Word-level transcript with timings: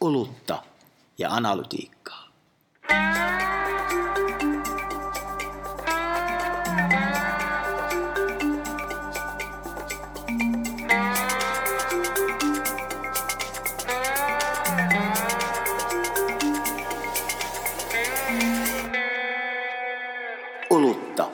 olutta 0.00 0.62
ja 1.18 1.30
analytiikkaa. 1.30 2.28
Olutta 20.70 21.30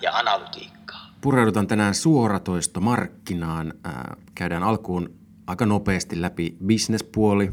ja 0.00 0.12
analytiikkaa. 0.12 1.10
Pureudutaan 1.20 1.66
tänään 1.66 1.94
suoratoistomarkkinaan. 1.94 3.72
Ää, 3.84 4.16
Käydään 4.34 4.62
alkuun 4.62 5.10
aika 5.48 5.66
nopeasti 5.66 6.20
läpi 6.22 6.56
bisnespuoli, 6.66 7.52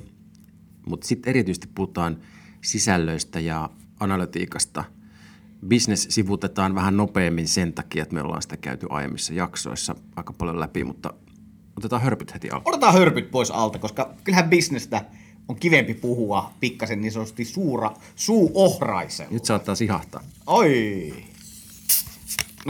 mutta 0.90 1.08
sitten 1.08 1.30
erityisesti 1.30 1.68
puhutaan 1.76 2.18
sisällöistä 2.62 3.40
ja 3.40 3.70
analytiikasta. 4.00 4.84
Business 5.70 6.08
sivutetaan 6.10 6.76
vähän 6.76 6.98
nopeammin 6.98 7.48
sen 7.48 7.74
takia, 7.74 8.04
että 8.04 8.16
me 8.16 8.22
ollaan 8.22 8.42
sitä 8.42 8.58
käyty 8.58 8.88
aiemmissa 8.90 9.34
jaksoissa 9.34 9.96
aika 10.16 10.34
paljon 10.34 10.60
läpi, 10.60 10.84
mutta 10.84 11.14
otetaan 11.78 12.02
hörpyt 12.02 12.34
heti 12.34 12.50
alkuun. 12.50 12.74
Otetaan 12.76 12.94
hörpyt 12.94 13.32
pois 13.32 13.52
alta, 13.52 13.80
koska 13.80 14.14
kyllähän 14.24 14.50
bisnestä 14.50 15.06
on 15.48 15.56
kivempi 15.56 15.94
puhua 15.94 16.52
pikkasen 16.60 17.02
niin 17.02 17.12
sanotusti 17.12 17.46
suura, 17.46 17.92
suu 18.16 18.52
ohraisella. 18.54 19.32
Nyt 19.32 19.46
saattaa 19.46 19.76
sihahtaa. 19.76 20.22
Oi! 20.48 21.14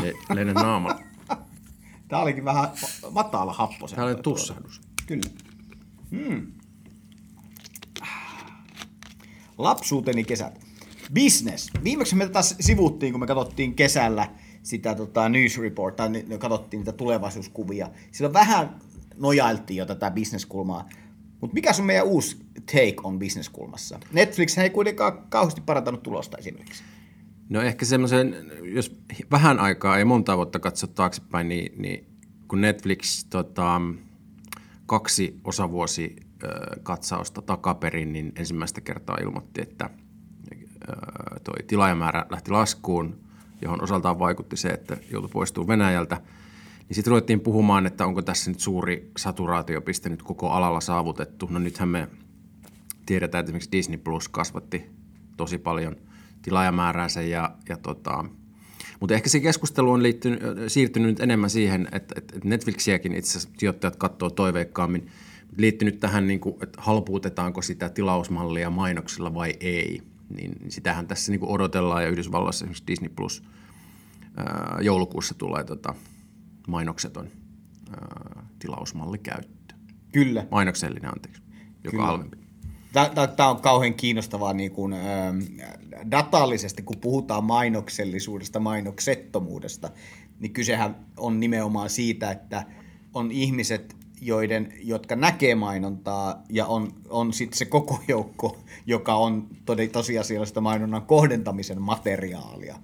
Le- 0.01 0.13
Leinen 0.33 0.55
naama. 0.55 0.99
Tää 2.07 2.19
olikin 2.19 2.45
vähän 2.45 2.69
matala 3.11 3.53
happo. 3.53 3.87
Tää 3.87 4.05
oli 4.05 4.15
tussahdus. 4.15 4.81
Kyllä. 5.05 5.29
Hmm. 6.11 6.47
Lapsuuteni 9.57 10.23
kesät. 10.23 10.59
Business. 11.13 11.71
Viimeksi 11.83 12.15
me 12.15 12.25
tätä 12.25 12.41
sivuttiin, 12.41 13.13
kun 13.13 13.19
me 13.19 13.27
katsottiin 13.27 13.75
kesällä 13.75 14.29
sitä 14.63 14.95
tota, 14.95 15.29
news 15.29 15.57
report, 15.57 15.95
tai 15.95 16.09
ni- 16.09 16.25
katsottiin 16.39 16.79
niitä 16.79 16.91
tulevaisuuskuvia. 16.91 17.89
Silloin 18.11 18.33
vähän 18.33 18.79
nojailtiin 19.17 19.77
jo 19.77 19.85
tätä 19.85 20.11
bisneskulmaa. 20.11 20.89
Mutta 21.41 21.53
mikä 21.53 21.71
on 21.79 21.85
meidän 21.85 22.05
uusi 22.05 22.37
take 22.65 22.95
on 23.03 23.19
bisneskulmassa? 23.19 23.99
Netflix 24.13 24.57
ei 24.57 24.69
kuitenkaan 24.69 25.23
kauheasti 25.29 25.61
parantanut 25.61 26.03
tulosta 26.03 26.37
esimerkiksi. 26.37 26.83
No 27.49 27.61
ehkä 27.61 27.85
semmoisen, 27.85 28.35
jos 28.73 28.99
vähän 29.31 29.59
aikaa, 29.59 29.97
ei 29.97 30.05
monta 30.05 30.37
vuotta 30.37 30.59
katso 30.59 30.87
taaksepäin, 30.87 31.47
niin, 31.49 31.81
niin 31.81 32.05
kun 32.47 32.61
Netflix 32.61 33.25
tota, 33.29 33.81
kaksi 34.85 35.39
osavuosi 35.43 36.15
katsausta 36.83 37.41
takaperin, 37.41 38.13
niin 38.13 38.31
ensimmäistä 38.35 38.81
kertaa 38.81 39.17
ilmoitti, 39.21 39.61
että 39.61 39.89
toi 41.43 41.63
tilaajamäärä 41.67 42.25
lähti 42.29 42.51
laskuun, 42.51 43.19
johon 43.61 43.83
osaltaan 43.83 44.19
vaikutti 44.19 44.57
se, 44.57 44.69
että 44.69 44.97
joutui 45.11 45.29
poistumaan 45.33 45.67
Venäjältä. 45.67 46.21
Niin 46.79 46.95
sitten 46.95 47.11
ruvettiin 47.11 47.39
puhumaan, 47.39 47.85
että 47.85 48.05
onko 48.05 48.21
tässä 48.21 48.51
nyt 48.51 48.59
suuri 48.59 49.11
saturaatiopiste 49.17 50.09
nyt 50.09 50.23
koko 50.23 50.49
alalla 50.49 50.81
saavutettu. 50.81 51.47
No 51.51 51.59
nythän 51.59 51.89
me 51.89 52.07
tiedetään, 53.05 53.39
että 53.39 53.49
esimerkiksi 53.49 53.71
Disney 53.71 53.97
Plus 53.97 54.29
kasvatti 54.29 54.85
tosi 55.37 55.57
paljon 55.57 55.95
tilaajamääräänsä 56.41 57.21
ja, 57.21 57.55
ja 57.69 57.77
tota, 57.77 58.25
mutta 58.99 59.15
ehkä 59.15 59.29
se 59.29 59.39
keskustelu 59.39 59.91
on 59.91 60.03
liittynyt, 60.03 60.41
siirtynyt 60.67 61.09
nyt 61.09 61.19
enemmän 61.19 61.49
siihen, 61.49 61.87
että, 61.91 62.15
että 62.17 62.39
Netflixiäkin 62.43 63.15
itse 63.15 63.29
asiassa 63.37 63.49
sijoittajat 63.57 63.95
katsoo 63.95 64.29
toiveikkaammin, 64.29 65.07
liittynyt 65.57 65.99
tähän, 65.99 66.27
niin 66.27 66.39
kuin, 66.39 66.55
että 66.63 66.81
halpuutetaanko 66.81 67.61
sitä 67.61 67.89
tilausmallia 67.89 68.69
mainoksilla 68.69 69.33
vai 69.33 69.53
ei. 69.59 70.01
Niin 70.29 70.55
sitähän 70.69 71.07
tässä 71.07 71.31
niin 71.31 71.39
kuin 71.39 71.51
odotellaan 71.51 72.03
ja 72.03 72.09
Yhdysvalloissa 72.09 72.65
esimerkiksi 72.65 72.83
Disney 72.87 73.09
Plus 73.09 73.43
ää, 74.37 74.77
joulukuussa 74.81 75.33
tulee 75.37 75.63
tota, 75.63 75.95
mainokseton 76.67 77.27
ää, 77.89 78.45
tilausmalli 78.59 79.17
käyttöön. 79.17 79.79
Kyllä. 80.11 80.47
Mainoksellinen, 80.51 81.13
anteeksi, 81.13 81.41
joka 81.83 81.91
Kyllä. 81.91 82.03
on 82.03 82.09
halvempi. 82.09 82.44
Tämä 83.35 83.49
on 83.49 83.61
kauhean 83.61 83.93
kiinnostavaa 83.93 84.53
niin 84.53 84.71
kuin, 84.71 84.93
ö, 84.93 84.97
datallisesti, 86.11 86.83
kun 86.83 86.97
puhutaan 87.01 87.43
mainoksellisuudesta, 87.43 88.59
mainoksettomuudesta, 88.59 89.89
niin 90.39 90.53
kysehän 90.53 90.95
on 91.17 91.39
nimenomaan 91.39 91.89
siitä, 91.89 92.31
että 92.31 92.63
on 93.13 93.31
ihmiset, 93.31 93.95
joiden, 94.21 94.73
jotka 94.83 95.15
näkee 95.15 95.55
mainontaa 95.55 96.43
ja 96.49 96.65
on, 96.65 96.93
on 97.09 97.33
sitten 97.33 97.57
se 97.57 97.65
koko 97.65 97.99
joukko, 98.07 98.57
joka 98.85 99.15
on 99.15 99.47
tosiasiallista 99.91 100.61
mainonnan 100.61 101.01
kohdentamisen 101.01 101.81
materiaalia. 101.81 102.75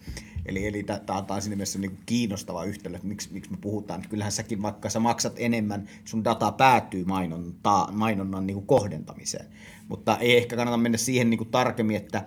Eli, 0.46 0.68
eli 0.68 0.84
tämä 0.84 1.26
on 1.30 1.42
siinä 1.42 1.56
mielessä 1.56 1.80
niin 1.80 1.92
kuin 1.92 2.04
kiinnostava 2.06 2.64
yhtälö, 2.64 2.96
että 2.96 3.08
miksi, 3.08 3.30
miksi 3.34 3.52
me 3.52 3.58
puhutaan. 3.62 4.04
Kyllähän 4.10 4.32
säkin, 4.32 4.62
vaikka 4.62 4.90
sä 4.90 5.00
maksat 5.00 5.34
enemmän, 5.38 5.90
sun 6.06 6.24
data 6.24 6.52
päätyy 6.52 7.06
mainontaa, 7.06 7.92
mainonnan 7.92 8.48
niin 8.48 8.56
kuin 8.56 8.68
kohdentamiseen. 8.68 9.46
Mutta 9.91 10.18
ei 10.18 10.38
ehkä 10.38 10.56
kannata 10.56 10.78
mennä 10.78 10.97
siihen 10.97 11.29
niin 11.29 11.38
kuin 11.38 11.52
tarkemmin, 11.52 11.96
että 11.96 12.25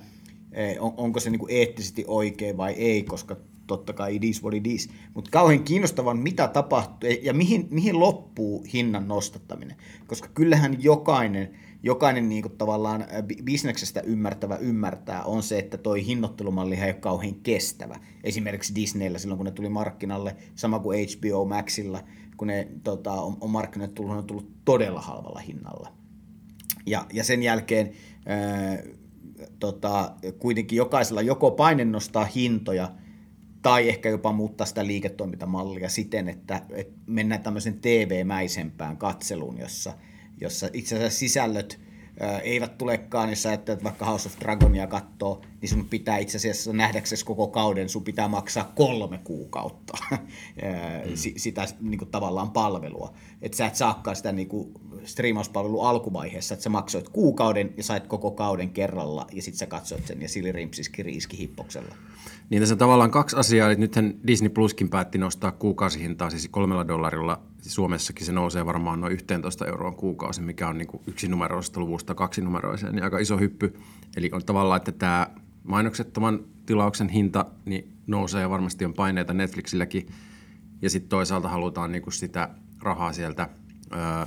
eh, 0.53 0.77
on, 0.81 0.95
onko 0.97 1.21
se 1.21 1.31
niin 1.31 1.39
kuin 1.41 1.53
eettisesti 1.53 2.05
oikein 2.09 2.57
vai 2.57 2.73
ei, 2.73 3.03
koska 3.03 3.37
totta 3.67 3.93
kai 3.93 4.17
it 4.17 4.25
is 4.25 4.43
what 4.43 4.55
it 4.55 4.67
is. 4.67 4.91
Mutta 5.15 5.31
kauhean 5.31 5.65
kiinnostavan, 5.65 6.19
mitä 6.19 6.49
tapahtuu 6.49 7.11
ja 7.23 7.35
mihin, 7.35 7.69
mihin 7.71 8.01
loppuu 8.01 8.65
hinnan 8.73 9.09
nostattaminen. 9.09 9.77
Koska 10.07 10.29
kyllähän 10.35 10.83
jokainen, 10.83 11.51
jokainen 11.83 12.29
niin 12.29 12.43
kuin 12.43 12.57
tavallaan 12.59 13.01
bi- 13.01 13.43
bisneksestä 13.45 14.01
ymmärtävä 14.01 14.57
ymmärtää 14.57 15.25
on 15.25 15.43
se, 15.43 15.59
että 15.59 15.79
toi 15.79 16.07
hinnoittelumalli 16.07 16.75
ei 16.75 16.85
ole 16.85 16.95
kauhean 16.95 17.35
kestävä. 17.35 18.01
Esimerkiksi 18.25 18.75
Disneyllä 18.75 19.19
silloin, 19.19 19.39
kun 19.39 19.47
ne 19.47 19.53
tuli 19.53 19.69
markkinalle, 19.69 20.37
sama 20.55 20.79
kuin 20.79 21.09
HBO 21.09 21.45
Maxilla, 21.45 22.05
kun 22.37 22.47
ne 22.47 22.69
tota, 22.83 23.13
on, 23.13 23.37
on 23.41 23.51
markkinoille 23.51 23.95
tullut, 23.95 24.17
on 24.17 24.25
tullut 24.25 24.51
todella 24.65 25.01
halvalla 25.01 25.41
hinnalla. 25.41 26.04
Ja, 26.87 27.07
ja 27.13 27.25
sen 27.25 27.43
jälkeen 27.43 27.93
ää, 28.27 28.79
tota, 29.59 30.13
kuitenkin 30.39 30.77
jokaisella 30.77 31.23
joko 31.23 31.51
paine 31.51 31.85
nostaa 31.85 32.25
hintoja 32.25 32.93
tai 33.63 33.89
ehkä 33.89 34.09
jopa 34.09 34.33
muuttaa 34.33 34.67
sitä 34.67 34.87
liiketoimintamallia 34.87 35.89
siten, 35.89 36.29
että, 36.29 36.63
että 36.71 36.93
mennään 37.07 37.43
tämmöisen 37.43 37.79
TV-mäisempään 37.81 38.97
katseluun, 38.97 39.59
jossa, 39.59 39.93
jossa 40.41 40.69
itse 40.73 40.97
asiassa 40.97 41.19
sisällöt 41.19 41.81
eivät 42.43 42.79
tulekaan, 42.79 43.31
jos 43.31 43.43
sä 43.43 43.49
ajattelet 43.49 43.85
vaikka 43.85 44.05
House 44.05 44.29
of 44.29 44.41
Dragonia 44.41 44.87
kattoo, 44.87 45.43
niin 45.61 45.69
sun 45.71 45.89
pitää 45.89 46.19
itse 46.19 46.37
asiassa 46.37 46.73
nähdäksesi 46.73 47.25
koko 47.25 47.47
kauden, 47.47 47.89
sun 47.89 48.05
pitää 48.05 48.29
maksaa 48.29 48.73
kolme 48.75 49.19
kuukautta 49.19 49.99
si- 51.15 51.35
sitä 51.37 51.67
niin 51.81 51.99
kuin 51.99 52.11
tavallaan 52.11 52.51
palvelua. 52.51 53.15
Että 53.43 53.57
sä 53.57 53.67
et 53.67 53.75
saakaan 53.75 54.17
sitä 54.17 54.33
niin 54.33 54.49
kuin 54.49 54.75
striimauspalvelu 55.05 55.81
alkuvaiheessa, 55.81 56.55
että 56.55 56.63
sä 56.65 56.71
maksoit 56.71 57.09
kuukauden 57.09 57.75
ja 57.77 57.83
sait 57.83 58.07
koko 58.07 58.31
kauden 58.31 58.71
kerralla 58.71 59.27
ja 59.33 59.43
sitten 59.43 59.59
sä 59.59 59.67
katsoit 59.67 60.07
sen 60.07 60.23
ja 60.23 60.29
silirimpsis 60.29 60.89
kiriiski 60.89 61.39
hippoksella. 61.39 61.95
Niin 62.51 62.63
tässä 62.63 62.75
on 62.75 62.79
tavallaan 62.79 63.11
kaksi 63.11 63.37
asiaa, 63.37 63.69
eli 63.69 63.77
nythän 63.77 64.15
Disney 64.27 64.49
Pluskin 64.49 64.89
päätti 64.89 65.19
nostaa 65.19 65.53
kuukausihintaa 65.53 66.31
siis 66.31 66.49
kolmella 66.49 66.89
dollarilla. 66.89 67.41
Siis 67.63 67.75
Suomessakin 67.75 68.27
se 68.27 68.33
nousee 68.33 68.67
varmaan 68.67 69.01
noin 69.01 69.13
11 69.13 69.67
euroon 69.67 69.97
kuukausi, 69.97 70.43
mikä 70.43 70.69
on 70.69 70.79
niin 70.79 70.89
kuin 70.89 71.03
yksinumeroisesta 71.07 71.81
luvusta 71.81 72.15
kaksinumeroiseen, 72.15 72.95
niin 72.95 73.05
aika 73.05 73.19
iso 73.19 73.39
hyppy. 73.39 73.79
Eli 74.17 74.31
on 74.33 74.45
tavallaan, 74.45 74.77
että 74.77 74.93
tämä 74.93 75.27
mainoksettoman 75.63 76.45
tilauksen 76.67 77.09
hinta 77.09 77.47
niin 77.65 77.93
nousee 78.07 78.41
ja 78.41 78.51
varmasti 78.51 78.85
on 78.85 78.95
paineita 78.95 79.35
Netflixilläkin. 79.35 80.07
Ja 80.83 80.91
sitten 80.91 81.09
toisaalta 81.09 81.49
halutaan 81.49 81.93
niin 81.93 82.03
kuin 82.03 82.15
sitä 82.15 82.49
rahaa 82.83 83.13
sieltä, 83.13 83.49
ää, 83.91 84.27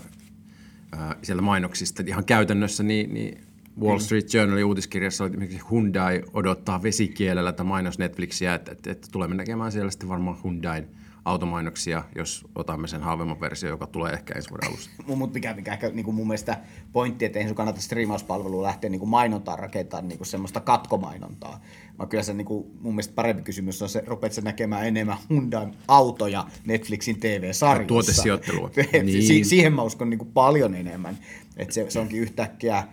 ää, 0.92 1.16
sieltä 1.24 1.42
mainoksista. 1.42 2.04
Ihan 2.08 2.26
käytännössä 2.26 2.84
niin, 2.84 3.14
niin 3.14 3.48
Wall 3.82 4.00
Street 4.00 4.34
Journalin 4.34 4.66
uutiskirjassa 4.66 5.24
oli 5.24 5.32
esimerkiksi 5.32 5.68
Hyundai 5.72 6.24
odottaa 6.34 6.84
vesikielellä 6.84 7.52
tätä 7.52 7.64
mainos 7.64 8.00
Netflixiä, 8.00 8.54
että, 8.54 8.72
että, 8.72 8.92
että 8.92 9.08
tulemme 9.12 9.36
näkemään 9.36 9.72
siellä 9.72 9.92
sitten 9.92 10.10
varmaan 10.10 10.38
Hyundain 10.44 10.88
automainoksia, 11.28 12.04
jos 12.16 12.48
otamme 12.56 12.88
sen 12.88 13.02
halvemman 13.02 13.42
versio, 13.42 13.70
joka 13.70 13.88
tulee 13.88 14.14
ehkä 14.14 14.34
ensi 14.36 14.50
vuoden 14.50 14.70
alussa. 14.70 14.92
Mutta 15.08 15.34
mikä, 15.34 15.54
mikä 15.54 15.74
ehkä 15.74 15.90
niin 15.90 16.06
kuin 16.06 16.16
mun 16.16 16.28
mielestä 16.28 16.58
pointti, 16.94 17.26
että 17.26 17.40
eihän 17.40 17.50
sun 17.50 17.56
kannata 17.56 17.82
striimauspalvelua 17.82 18.64
lähteä 18.64 18.90
niin 18.90 19.00
kuin 19.00 19.10
mainontaa 19.10 19.56
rakentamaan 19.56 20.08
niin 20.08 20.18
kuin 20.18 20.28
semmoista 20.28 20.60
katkomainontaa. 20.60 21.62
Vaan 21.98 22.10
kyllä 22.10 22.24
se 22.24 22.34
niin 22.34 22.46
kuin, 22.46 22.72
mun 22.82 22.94
mielestä 22.94 23.14
parempi 23.16 23.42
kysymys 23.42 23.82
on 23.82 23.90
se, 23.90 24.04
rupeat 24.08 24.34
sä 24.34 24.42
näkemään 24.42 24.88
enemmän 24.88 25.18
Hyundain 25.30 25.76
autoja 25.88 26.46
Netflixin 26.66 27.20
TV-sarjoissa. 27.20 27.88
Tuotesijoittelua. 27.88 28.72
Niin. 29.04 29.24
si- 29.24 29.44
siihen 29.44 29.74
mä 29.74 29.82
uskon 29.82 30.10
niin 30.10 30.18
kuin 30.18 30.32
paljon 30.34 30.76
enemmän. 30.76 31.18
Että 31.58 31.74
se, 31.74 31.86
se 31.90 32.00
onkin 32.00 32.20
yhtäkkiä 32.20 32.84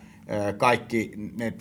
kaikki 0.56 1.12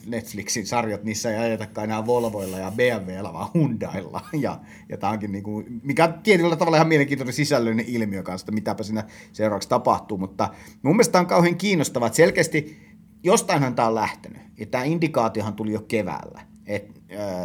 Netflixin 0.05 0.67
sarjat, 0.67 1.03
niissä 1.03 1.31
ei 1.31 1.37
ajetakaan 1.37 1.85
enää 1.85 2.05
Volvoilla 2.05 2.59
ja 2.59 2.71
BMWllä, 2.71 3.33
vaan 3.33 3.49
Hyundailla. 3.53 4.21
Ja, 4.39 4.59
ja 4.89 4.97
tämä 4.97 5.13
onkin 5.13 5.31
niin 5.31 5.43
kuin, 5.43 5.81
mikä 5.83 6.07
tietyllä 6.23 6.55
tavalla 6.55 6.77
ihan 6.77 6.87
mielenkiintoinen 6.87 7.33
sisällöllinen 7.33 7.85
ilmiö 7.87 8.23
kanssa, 8.23 8.43
että 8.43 8.51
mitäpä 8.51 8.83
siinä 8.83 9.03
seuraavaksi 9.33 9.69
tapahtuu. 9.69 10.17
Mutta 10.17 10.49
mun 10.81 10.95
mielestä 10.95 11.19
on 11.19 11.25
kauhean 11.25 11.57
kiinnostavaa, 11.57 12.07
että 12.07 12.17
selkeästi 12.17 12.77
jostainhan 13.23 13.75
tämä 13.75 13.87
on 13.87 13.95
lähtenyt. 13.95 14.41
Ja 14.59 14.65
tämä 14.65 14.83
indikaatiohan 14.83 15.53
tuli 15.53 15.71
jo 15.71 15.81
keväällä, 15.81 16.41
että 16.65 16.99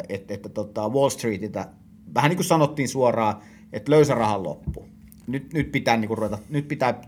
et, 0.08 0.30
et, 0.30 0.42
tota 0.54 0.88
Wall 0.88 1.08
Streetiltä, 1.08 1.68
vähän 2.14 2.28
niin 2.28 2.36
kuin 2.36 2.46
sanottiin 2.46 2.88
suoraan, 2.88 3.34
että 3.72 3.92
löysä 3.92 4.14
rahan 4.14 4.42
loppu. 4.42 4.88
Nyt, 5.26 5.52
nyt 5.52 5.72
pitää, 5.72 5.96
niin 5.96 6.08
kuin 6.08 6.18
ruveta, 6.18 6.38
nyt 6.48 6.68
pitää 6.68 7.00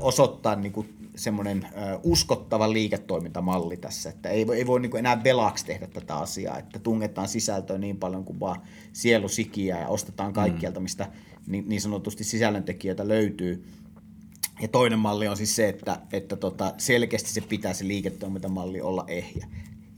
osoittaa 0.00 0.56
niin 0.56 0.72
kuin 0.72 1.01
semmoinen 1.16 1.66
uskottava 2.02 2.72
liiketoimintamalli 2.72 3.76
tässä, 3.76 4.10
että 4.10 4.28
ei, 4.28 4.46
ei 4.54 4.66
voi 4.66 4.80
niin 4.80 4.96
enää 4.96 5.24
velaksi 5.24 5.66
tehdä 5.66 5.86
tätä 5.86 6.16
asiaa, 6.16 6.58
että 6.58 6.78
tungetaan 6.78 7.28
sisältöä 7.28 7.78
niin 7.78 7.96
paljon 7.96 8.24
kuin 8.24 8.40
vaan 8.40 8.62
sielu 8.92 9.28
sikiä 9.28 9.78
ja 9.78 9.88
ostetaan 9.88 10.32
kaikkialta, 10.32 10.80
mm. 10.80 10.82
mistä 10.82 11.12
niin, 11.46 11.68
niin 11.68 11.80
sanotusti 11.80 12.24
sisällöntekijöitä 12.24 13.08
löytyy. 13.08 13.64
Ja 14.62 14.68
toinen 14.68 14.98
malli 14.98 15.28
on 15.28 15.36
siis 15.36 15.56
se, 15.56 15.68
että, 15.68 16.00
että 16.12 16.36
tota, 16.36 16.74
selkeästi 16.78 17.30
se 17.30 17.40
pitää 17.40 17.74
se 17.74 17.86
liiketoimintamalli 17.88 18.80
olla 18.80 19.04
ehjä. 19.08 19.46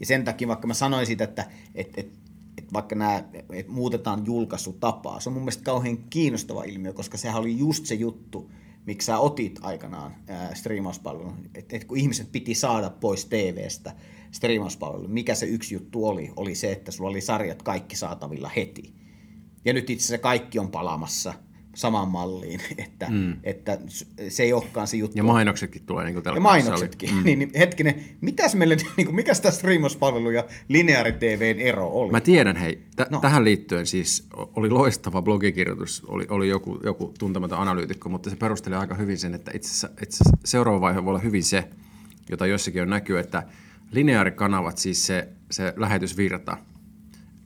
Ja 0.00 0.06
sen 0.06 0.24
takia 0.24 0.48
vaikka 0.48 0.66
mä 0.66 0.74
sanoin 0.74 1.06
siitä, 1.06 1.24
että, 1.24 1.46
että, 1.74 2.00
että, 2.00 2.18
että 2.58 2.72
vaikka 2.72 2.94
nämä 2.94 3.24
että 3.50 3.72
muutetaan 3.72 4.26
julkaisutapaa, 4.26 5.20
se 5.20 5.28
on 5.28 5.32
mun 5.32 5.42
mielestä 5.42 5.64
kauhean 5.64 5.98
kiinnostava 5.98 6.64
ilmiö, 6.64 6.92
koska 6.92 7.18
sehän 7.18 7.40
oli 7.40 7.58
just 7.58 7.86
se 7.86 7.94
juttu, 7.94 8.50
miksi 8.86 9.06
sä 9.06 9.18
otit 9.18 9.58
aikanaan 9.62 10.14
striimauspalvelun, 10.54 11.50
että 11.54 11.76
et 11.76 11.84
kun 11.84 11.98
ihmiset 11.98 12.32
piti 12.32 12.54
saada 12.54 12.90
pois 12.90 13.24
TV-stä 13.24 13.92
striimauspalvelun, 14.30 15.10
mikä 15.10 15.34
se 15.34 15.46
yksi 15.46 15.74
juttu 15.74 16.06
oli, 16.06 16.32
oli 16.36 16.54
se, 16.54 16.72
että 16.72 16.90
sulla 16.90 17.10
oli 17.10 17.20
sarjat 17.20 17.62
kaikki 17.62 17.96
saatavilla 17.96 18.48
heti. 18.48 18.94
Ja 19.64 19.72
nyt 19.72 19.90
itse 19.90 20.04
asiassa 20.04 20.22
kaikki 20.22 20.58
on 20.58 20.70
palaamassa 20.70 21.34
samaan 21.74 22.08
malliin, 22.08 22.60
että, 22.84 23.06
mm. 23.10 23.36
että 23.42 23.78
se 24.28 24.42
ei 24.42 24.52
olekaan 24.52 24.86
se 24.86 24.96
juttu. 24.96 25.18
Ja 25.18 25.22
mainoksetkin 25.22 25.82
tulee 25.86 26.04
niin 26.04 26.14
kuin 26.14 26.34
Ja 26.34 26.40
mainoksetkin. 26.40 27.10
Mm. 27.14 27.24
niin, 27.24 27.38
niin, 27.38 27.50
hetkinen, 27.58 28.04
mitäs 28.20 28.54
meille, 28.54 28.76
niin 28.96 29.06
kuin, 29.06 29.14
mikä 29.14 29.32
tämä 29.42 29.52
striimauspalvelu 29.52 30.30
ja 30.30 30.44
lineaari 30.68 31.12
TVn 31.12 31.60
ero 31.60 31.88
oli? 31.88 32.10
Mä 32.10 32.20
tiedän, 32.20 32.56
hei, 32.56 32.82
t- 32.96 33.10
no. 33.10 33.20
tähän 33.20 33.44
liittyen 33.44 33.86
siis 33.86 34.28
oli 34.36 34.70
loistava 34.70 35.22
blogikirjoitus, 35.22 36.02
oli, 36.06 36.26
oli 36.28 36.48
joku, 36.48 36.80
joku 36.84 37.14
tuntematon 37.18 37.58
analyytikko, 37.58 38.08
mutta 38.08 38.30
se 38.30 38.36
perusteli 38.36 38.74
aika 38.74 38.94
hyvin 38.94 39.18
sen, 39.18 39.34
että 39.34 39.50
itse 39.54 39.68
asiassa, 39.68 39.88
itse 40.02 40.16
asiassa 40.16 40.36
seuraava 40.44 40.80
vaihe 40.80 41.04
voi 41.04 41.10
olla 41.10 41.18
hyvin 41.18 41.44
se, 41.44 41.64
jota 42.30 42.46
jossakin 42.46 42.82
on 42.82 42.90
näkyy, 42.90 43.18
että 43.18 43.42
lineaarikanavat, 43.90 44.78
siis 44.78 45.06
se, 45.06 45.28
se 45.50 45.72
lähetysvirta, 45.76 46.56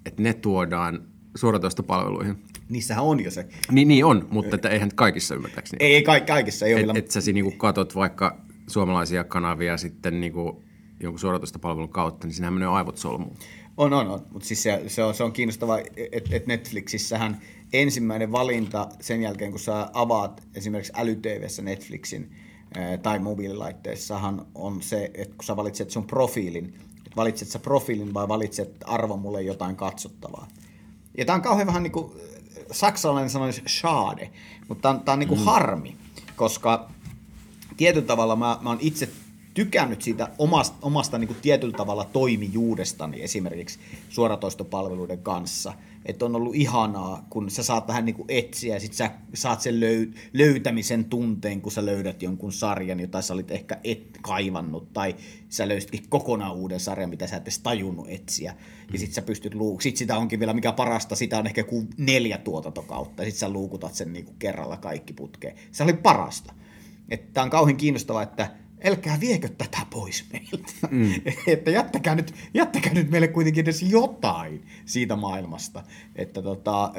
että 0.07 0.23
ne 0.23 0.35
tuodaan 0.35 1.03
suoratoistopalveluihin. 1.35 2.39
Niissähän 2.69 3.05
on 3.05 3.25
jo 3.25 3.31
se. 3.31 3.47
Niin, 3.73 3.89
niin 3.89 4.05
on, 4.05 4.29
mutta 4.31 4.57
että 4.57 4.69
eihän 4.69 4.91
kaikissa 4.95 5.35
ymmärtääkseni. 5.35 5.85
Ei, 5.85 5.95
ei 5.95 6.03
ka- 6.03 6.21
kaikissa 6.21 6.67
ei 6.67 6.75
ole 6.75 6.91
et, 6.91 6.97
Et 6.97 7.11
sä 7.11 7.21
niinku 7.33 7.51
katot 7.51 7.95
vaikka 7.95 8.41
suomalaisia 8.67 9.25
kanavia 9.25 9.77
sitten 9.77 10.21
niinku 10.21 10.63
jonkun 11.01 11.19
suoratoistopalvelun 11.19 11.89
kautta, 11.89 12.27
niin 12.27 12.35
sinähän 12.35 12.55
menee 12.55 12.69
aivot 12.69 12.99
solmuun. 12.99 13.37
On, 13.77 13.93
on, 13.93 14.09
on. 14.09 14.27
mutta 14.33 14.49
siis 14.49 14.63
se, 14.63 14.83
se, 14.87 15.03
on, 15.03 15.15
se 15.15 15.25
on 15.25 15.33
kiinnostavaa, 15.33 15.79
että 16.13 16.37
et 16.37 16.47
Netflixissähän 16.47 17.41
ensimmäinen 17.73 18.33
valinta 18.33 18.89
sen 19.01 19.23
jälkeen, 19.23 19.51
kun 19.51 19.61
sä 19.61 19.89
avaat 19.93 20.43
esimerkiksi 20.55 20.93
älytvssä 20.97 21.63
Netflixin 21.63 22.31
tai 23.03 23.19
mobiililaitteessahan 23.19 24.47
on 24.55 24.83
se, 24.83 25.11
että 25.15 25.37
kun 25.37 25.45
sä 25.45 25.57
valitset 25.57 25.91
sun 25.91 26.07
profiilin, 26.07 26.75
että 26.97 27.17
valitset 27.17 27.49
sä 27.49 27.59
profiilin 27.59 28.15
vai 28.15 28.29
valitset 28.29 28.77
arvo 28.85 29.17
mulle 29.17 29.43
jotain 29.43 29.77
katsottavaa. 29.77 30.49
Ja 31.19 31.25
tämä 31.25 31.37
on 31.37 31.43
kauhean 31.43 31.67
vähän 31.67 31.83
niin 31.83 31.93
kuin, 31.93 32.13
saksalainen 32.73 33.31
sanoisi 33.31 33.63
schade, 33.69 34.31
mutta 34.69 34.83
tämä 34.83 34.95
on, 34.95 35.01
tää 35.01 35.13
on 35.13 35.19
niin 35.19 35.29
kuin 35.29 35.41
mm. 35.41 35.45
harmi, 35.45 35.97
koska 36.37 36.89
tietyllä 37.77 38.07
tavalla 38.07 38.37
mä, 38.37 38.59
mä 38.61 38.69
oon 38.69 38.79
itse 38.81 39.09
tykännyt 39.55 40.03
siitä 40.03 40.29
omasta, 40.39 40.77
omasta 40.83 41.19
niin 41.19 41.29
kuin 41.29 41.39
tietyllä 41.43 41.77
tavalla 41.77 42.05
toimijuudestani 42.05 43.23
esimerkiksi 43.23 43.79
suoratoistopalveluiden 44.09 45.19
kanssa. 45.19 45.73
Että 46.09 46.25
on 46.25 46.37
ollut 46.37 46.55
ihanaa, 46.55 47.27
kun 47.31 47.51
sä 47.51 47.63
saat 47.63 47.89
vähän 47.89 48.05
niin 48.05 48.15
kuin 48.15 48.27
etsiä 48.29 48.75
ja 48.75 48.81
sit 48.81 48.93
sä 48.93 49.11
saat 49.35 49.61
sen 49.61 49.75
löy- 49.81 50.15
löytämisen 50.33 51.05
tunteen, 51.05 51.61
kun 51.61 51.73
sä 51.73 51.87
löydät 51.87 52.23
jonkun 52.23 52.53
sarjan, 52.53 53.01
jota 53.01 53.23
sä 53.23 53.35
olit 53.35 53.51
ehkä 53.51 53.81
et 53.85 54.19
kaivannut, 54.23 54.93
tai 54.93 55.17
sä 55.49 55.69
löysitkin 55.69 56.09
kokonaan 56.09 56.57
uuden 56.57 56.81
sarjan, 56.81 57.11
mitä 57.11 57.27
sä 57.27 57.37
et 57.37 57.43
edes 57.43 57.59
tajunnut 57.59 58.07
etsiä. 58.09 58.55
Ja 58.93 58.99
sit 58.99 59.13
sä 59.13 59.23
pystyt 59.23 59.55
luuk- 59.55 59.81
sit 59.81 59.97
sitä 59.97 60.17
onkin 60.17 60.41
vielä 60.41 60.53
mikä 60.55 60.73
parasta, 60.73 61.17
sitä 61.17 61.39
on 61.39 61.47
ehkä 61.47 61.65
kuin 61.65 61.89
neljä 61.97 62.39
tuotantokautta, 62.39 63.23
ja 63.23 63.31
sit 63.31 63.39
sä 63.39 63.49
luukutat 63.49 63.95
sen 63.95 64.13
niin 64.13 64.25
kuin 64.25 64.37
kerralla 64.39 64.77
kaikki 64.77 65.13
putkeen. 65.13 65.57
Se 65.73 65.83
oli 65.83 65.93
parasta. 65.93 66.55
Että 67.09 67.43
on 67.43 67.51
kauhean 67.51 67.77
kiinnostavaa, 67.77 68.23
että 68.23 68.51
älkää 68.85 69.21
viekö 69.21 69.49
tätä 69.49 69.79
pois 69.91 70.25
meiltä. 70.33 70.73
Mm. 70.91 71.13
että 71.47 71.71
jättäkää 71.71 72.15
nyt, 72.15 72.35
jättäkää 72.55 72.95
nyt 72.95 73.11
meille 73.11 73.29
kuitenkin 73.29 73.63
edes 73.63 73.83
jotain 73.83 74.63
siitä 74.85 75.17
maailmasta. 75.17 75.83
Että 76.17 76.43
tota, 76.43 76.93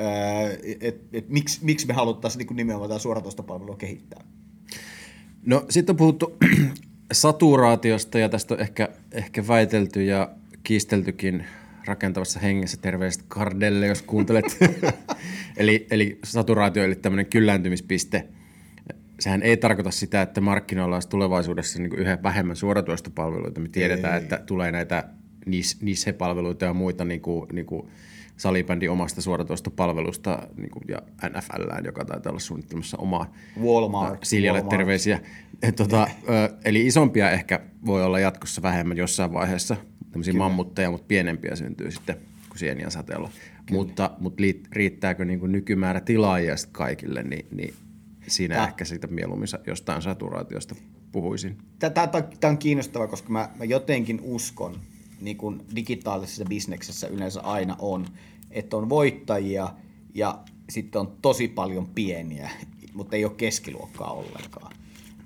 et, 0.81 1.01
et, 1.13 1.29
miksi, 1.29 1.59
miksi 1.65 1.87
me 1.87 1.93
haluttaisiin 1.93 2.45
niin 2.47 2.55
nimenomaan 2.55 2.89
tätä 2.89 2.99
suoratoistopalvelua 2.99 3.75
kehittää? 3.75 4.23
No 5.45 5.65
sitten 5.69 5.93
on 5.93 5.97
puhuttu 5.97 6.37
saturaatiosta 7.11 8.19
ja 8.19 8.29
tästä 8.29 8.53
on 8.53 8.59
ehkä, 8.59 8.89
ehkä 9.11 9.47
väitelty 9.47 10.03
ja 10.03 10.29
kiisteltykin 10.63 11.45
rakentavassa 11.85 12.39
hengessä. 12.39 12.77
Terveiset 12.81 13.23
Kardelle, 13.27 13.87
jos 13.87 14.01
kuuntelet. 14.01 14.45
eli, 15.57 15.87
eli 15.91 16.19
saturaatio 16.23 16.83
eli 16.83 16.95
tämmöinen 16.95 17.25
kyllääntymispiste– 17.25 18.27
sehän 19.19 19.43
ei 19.43 19.57
tarkoita 19.57 19.91
sitä, 19.91 20.21
että 20.21 20.41
markkinoilla 20.41 20.95
olisi 20.95 21.09
tulevaisuudessa 21.09 21.79
niin 21.79 21.95
yhä 21.95 22.17
vähemmän 22.23 22.55
suoratoistopalveluita. 22.55 23.61
Me 23.61 23.69
tiedetään, 23.69 24.13
ei. 24.13 24.23
että 24.23 24.43
tulee 24.45 24.71
näitä 24.71 25.03
niche-palveluita 25.81 26.65
ja 26.65 26.73
muita 26.73 27.05
niin 27.05 27.21
kuin, 27.21 27.47
niin 27.51 27.65
kuin 27.65 27.87
salibändin 28.37 28.91
omasta 28.91 29.21
suoratoistopalvelusta 29.21 30.47
niin 30.57 30.71
kuin, 30.71 30.83
ja 30.87 31.01
NFL, 31.29 31.85
joka 31.85 32.05
taitaa 32.05 32.29
olla 32.29 32.39
suunnittelemassa 32.39 32.97
omaa. 32.97 33.33
Walmart. 33.61 34.23
Siljalle 34.23 34.59
Walmart. 34.59 34.77
terveisiä. 34.77 35.19
Tota, 35.75 36.07
eli 36.65 36.87
isompia 36.87 37.31
ehkä 37.31 37.59
voi 37.85 38.03
olla 38.03 38.19
jatkossa 38.19 38.61
vähemmän 38.61 38.97
jossain 38.97 39.33
vaiheessa. 39.33 39.75
Tämmöisiä 40.11 40.31
Kyllä. 40.31 40.43
mammutteja, 40.43 40.91
mutta 40.91 41.07
pienempiä 41.07 41.55
syntyy 41.55 41.91
sitten 41.91 42.15
kuin 42.49 42.59
sieniä 42.59 42.89
sateella. 42.89 43.29
Mutta, 43.71 44.11
mutta 44.19 44.43
riittääkö 44.71 45.25
niin 45.25 45.39
kuin 45.39 45.51
nykymäärä 45.51 46.01
tilaajia 46.01 46.55
kaikille, 46.71 47.23
niin, 47.23 47.45
niin 47.51 47.73
siinä 48.29 48.55
Tää. 48.55 48.67
ehkä 48.67 48.85
siitä 48.85 49.07
mieluummin 49.07 49.47
jostain 49.67 50.01
saturaatiosta 50.01 50.75
puhuisin. 51.11 51.57
Tämä 51.79 52.51
on 52.51 52.57
kiinnostavaa, 52.57 53.07
koska 53.07 53.29
mä, 53.29 53.49
mä 53.55 53.65
jotenkin 53.65 54.19
uskon, 54.23 54.79
niin 55.21 55.37
kuin 55.37 55.61
digitaalisessa 55.75 56.45
bisneksessä 56.45 57.07
yleensä 57.07 57.41
aina 57.41 57.75
on, 57.79 58.05
että 58.51 58.77
on 58.77 58.89
voittajia 58.89 59.73
ja 60.15 60.39
sitten 60.69 61.01
on 61.01 61.17
tosi 61.21 61.47
paljon 61.47 61.87
pieniä, 61.87 62.49
mutta 62.93 63.15
ei 63.15 63.25
ole 63.25 63.33
keskiluokkaa 63.33 64.11
ollenkaan. 64.11 64.75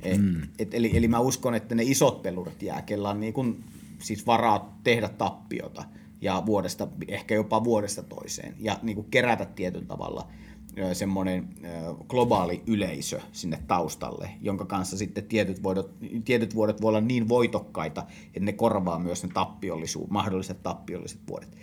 Et, 0.01 0.21
mm. 0.21 0.41
et, 0.59 0.73
eli, 0.73 0.97
eli 0.97 1.07
mä 1.07 1.19
uskon, 1.19 1.55
että 1.55 1.75
ne 1.75 1.83
isot 1.83 2.21
pelurit 2.21 2.63
jää, 2.63 2.81
kella 2.81 3.09
on 3.09 3.19
niin 3.19 3.33
kuin, 3.33 3.63
siis 3.99 4.27
varaa 4.27 4.79
tehdä 4.83 5.09
tappiota 5.09 5.83
ja 6.21 6.43
vuodesta, 6.45 6.87
ehkä 7.07 7.35
jopa 7.35 7.63
vuodesta 7.63 8.03
toiseen 8.03 8.55
ja 8.59 8.79
niin 8.81 8.95
kuin 8.95 9.07
kerätä 9.11 9.45
tietyllä 9.45 9.85
tavalla– 9.85 10.27
semmoinen 10.93 11.47
globaali 12.07 12.63
yleisö 12.67 13.19
sinne 13.31 13.59
taustalle, 13.67 14.29
jonka 14.41 14.65
kanssa 14.65 14.97
sitten 14.97 15.23
tietyt 15.23 15.63
vuodet, 15.63 15.85
tietyt 16.25 16.55
vuodet 16.55 16.81
voi 16.81 16.89
olla 16.89 17.01
niin 17.01 17.29
voitokkaita, 17.29 18.05
että 18.27 18.39
ne 18.39 18.53
korvaa 18.53 18.99
myös 18.99 19.23
ne 19.23 19.29
tappiollisuus, 19.33 20.09
mahdolliset 20.09 20.63
tappiolliset 20.63 21.19
vuodet. 21.27 21.57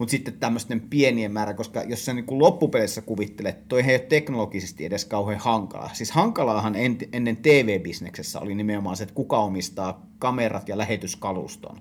Mutta 0.00 0.10
sitten 0.10 0.34
tämmöisten 0.34 0.80
pienien 0.80 1.32
määrä, 1.32 1.54
koska 1.54 1.82
jos 1.82 2.04
sä 2.04 2.12
niin 2.12 2.24
loppupeleissä 2.30 3.00
kuvittelet, 3.00 3.68
toi 3.68 3.80
ei 3.80 3.94
ole 3.94 3.98
teknologisesti 3.98 4.84
edes 4.84 5.04
kauhean 5.04 5.40
hankalaa. 5.40 5.90
Siis 5.92 6.10
hankalaahan 6.10 6.74
en, 6.74 6.98
ennen 7.12 7.36
TV-bisneksessä 7.36 8.40
oli 8.40 8.54
nimenomaan 8.54 8.96
se, 8.96 9.02
että 9.02 9.14
kuka 9.14 9.38
omistaa 9.38 10.06
kamerat 10.18 10.68
ja 10.68 10.78
lähetyskaluston. 10.78 11.76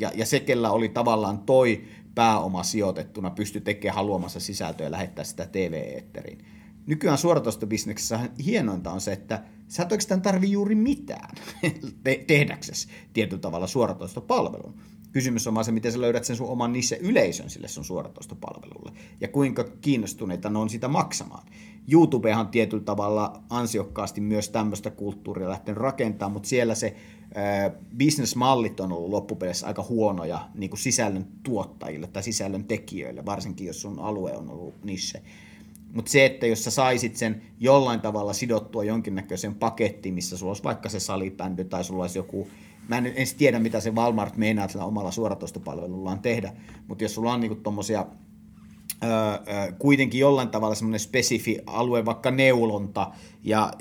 Ja, 0.00 0.10
ja 0.14 0.26
se, 0.26 0.40
kellä 0.40 0.70
oli 0.70 0.88
tavallaan 0.88 1.38
toi 1.38 1.84
pääoma 2.14 2.62
sijoitettuna 2.62 3.30
pysty 3.30 3.60
tekemään 3.60 3.96
haluamassa 3.96 4.40
sisältöä 4.40 4.86
ja 4.86 4.90
lähettää 4.90 5.24
sitä 5.24 5.46
TV-eetteriin. 5.46 6.44
Nykyään 6.86 7.18
suoratoistobisneksessä 7.18 8.20
hienointa 8.44 8.90
on 8.90 9.00
se, 9.00 9.12
että 9.12 9.42
sä 9.68 9.82
et 9.82 9.92
oikeastaan 9.92 10.22
tarvi 10.22 10.50
juuri 10.50 10.74
mitään 10.74 11.34
te- 12.04 12.24
tehdäksesi 12.26 12.88
tietyllä 13.12 13.40
tavalla 13.40 13.66
suoratoistopalvelun. 13.66 14.74
Kysymys 15.12 15.46
on 15.46 15.54
vaan 15.54 15.64
se, 15.64 15.72
miten 15.72 15.92
sä 15.92 16.00
löydät 16.00 16.24
sen 16.24 16.36
sun 16.36 16.48
oman 16.48 16.72
niche 16.72 16.98
yleisön 17.00 17.50
sille 17.50 17.68
sun 17.68 17.84
suoratoistopalvelulle 17.84 18.92
ja 19.20 19.28
kuinka 19.28 19.64
kiinnostuneita 19.64 20.50
ne 20.50 20.58
on 20.58 20.70
sitä 20.70 20.88
maksamaan. 20.88 21.46
YouTubehan 21.92 22.48
tietyllä 22.48 22.84
tavalla 22.84 23.42
ansiokkaasti 23.50 24.20
myös 24.20 24.48
tämmöistä 24.48 24.90
kulttuuria 24.90 25.48
lähtenyt 25.48 25.80
rakentamaan, 25.80 26.32
mutta 26.32 26.48
siellä 26.48 26.74
se 26.74 26.96
äh, 27.36 27.72
bisnesmallit 27.96 28.80
on 28.80 28.92
ollut 28.92 29.10
loppupeleissä 29.10 29.66
aika 29.66 29.86
huonoja 29.88 30.48
niin 30.54 30.70
kuin 30.70 30.80
sisällön 30.80 31.26
tuottajille 31.42 32.06
tai 32.06 32.22
sisällön 32.22 32.64
tekijöille, 32.64 33.26
varsinkin 33.26 33.66
jos 33.66 33.82
sun 33.82 33.98
alue 33.98 34.36
on 34.36 34.50
ollut 34.50 34.84
niche. 34.84 35.22
Mutta 35.92 36.10
se, 36.10 36.24
että 36.24 36.46
jos 36.46 36.64
sä 36.64 36.70
saisit 36.70 37.16
sen 37.16 37.42
jollain 37.60 38.00
tavalla 38.00 38.32
sidottua 38.32 38.84
jonkinnäköiseen 38.84 39.54
pakettiin, 39.54 40.14
missä 40.14 40.36
sulla 40.36 40.50
olisi 40.50 40.64
vaikka 40.64 40.88
se 40.88 41.00
salibändi 41.00 41.64
tai 41.64 41.84
sulla 41.84 42.02
olisi 42.02 42.18
joku, 42.18 42.48
mä 42.88 42.98
en 42.98 43.06
edes 43.06 43.34
tiedä 43.34 43.58
mitä 43.58 43.80
se 43.80 43.90
Walmart 43.90 44.36
meinaa 44.36 44.68
sillä 44.68 44.84
omalla 44.84 45.10
suoratoistopalvelullaan 45.10 46.20
tehdä, 46.20 46.52
mutta 46.88 47.04
jos 47.04 47.14
sulla 47.14 47.32
on 47.32 47.40
niinku 47.40 47.56
tommosia 47.56 48.06
kuitenkin 49.78 50.20
jollain 50.20 50.48
tavalla 50.48 50.74
semmoinen 50.74 51.00
spesifi 51.00 51.58
alue, 51.66 52.04
vaikka 52.04 52.30
neulonta, 52.30 53.10
ja, 53.44 53.72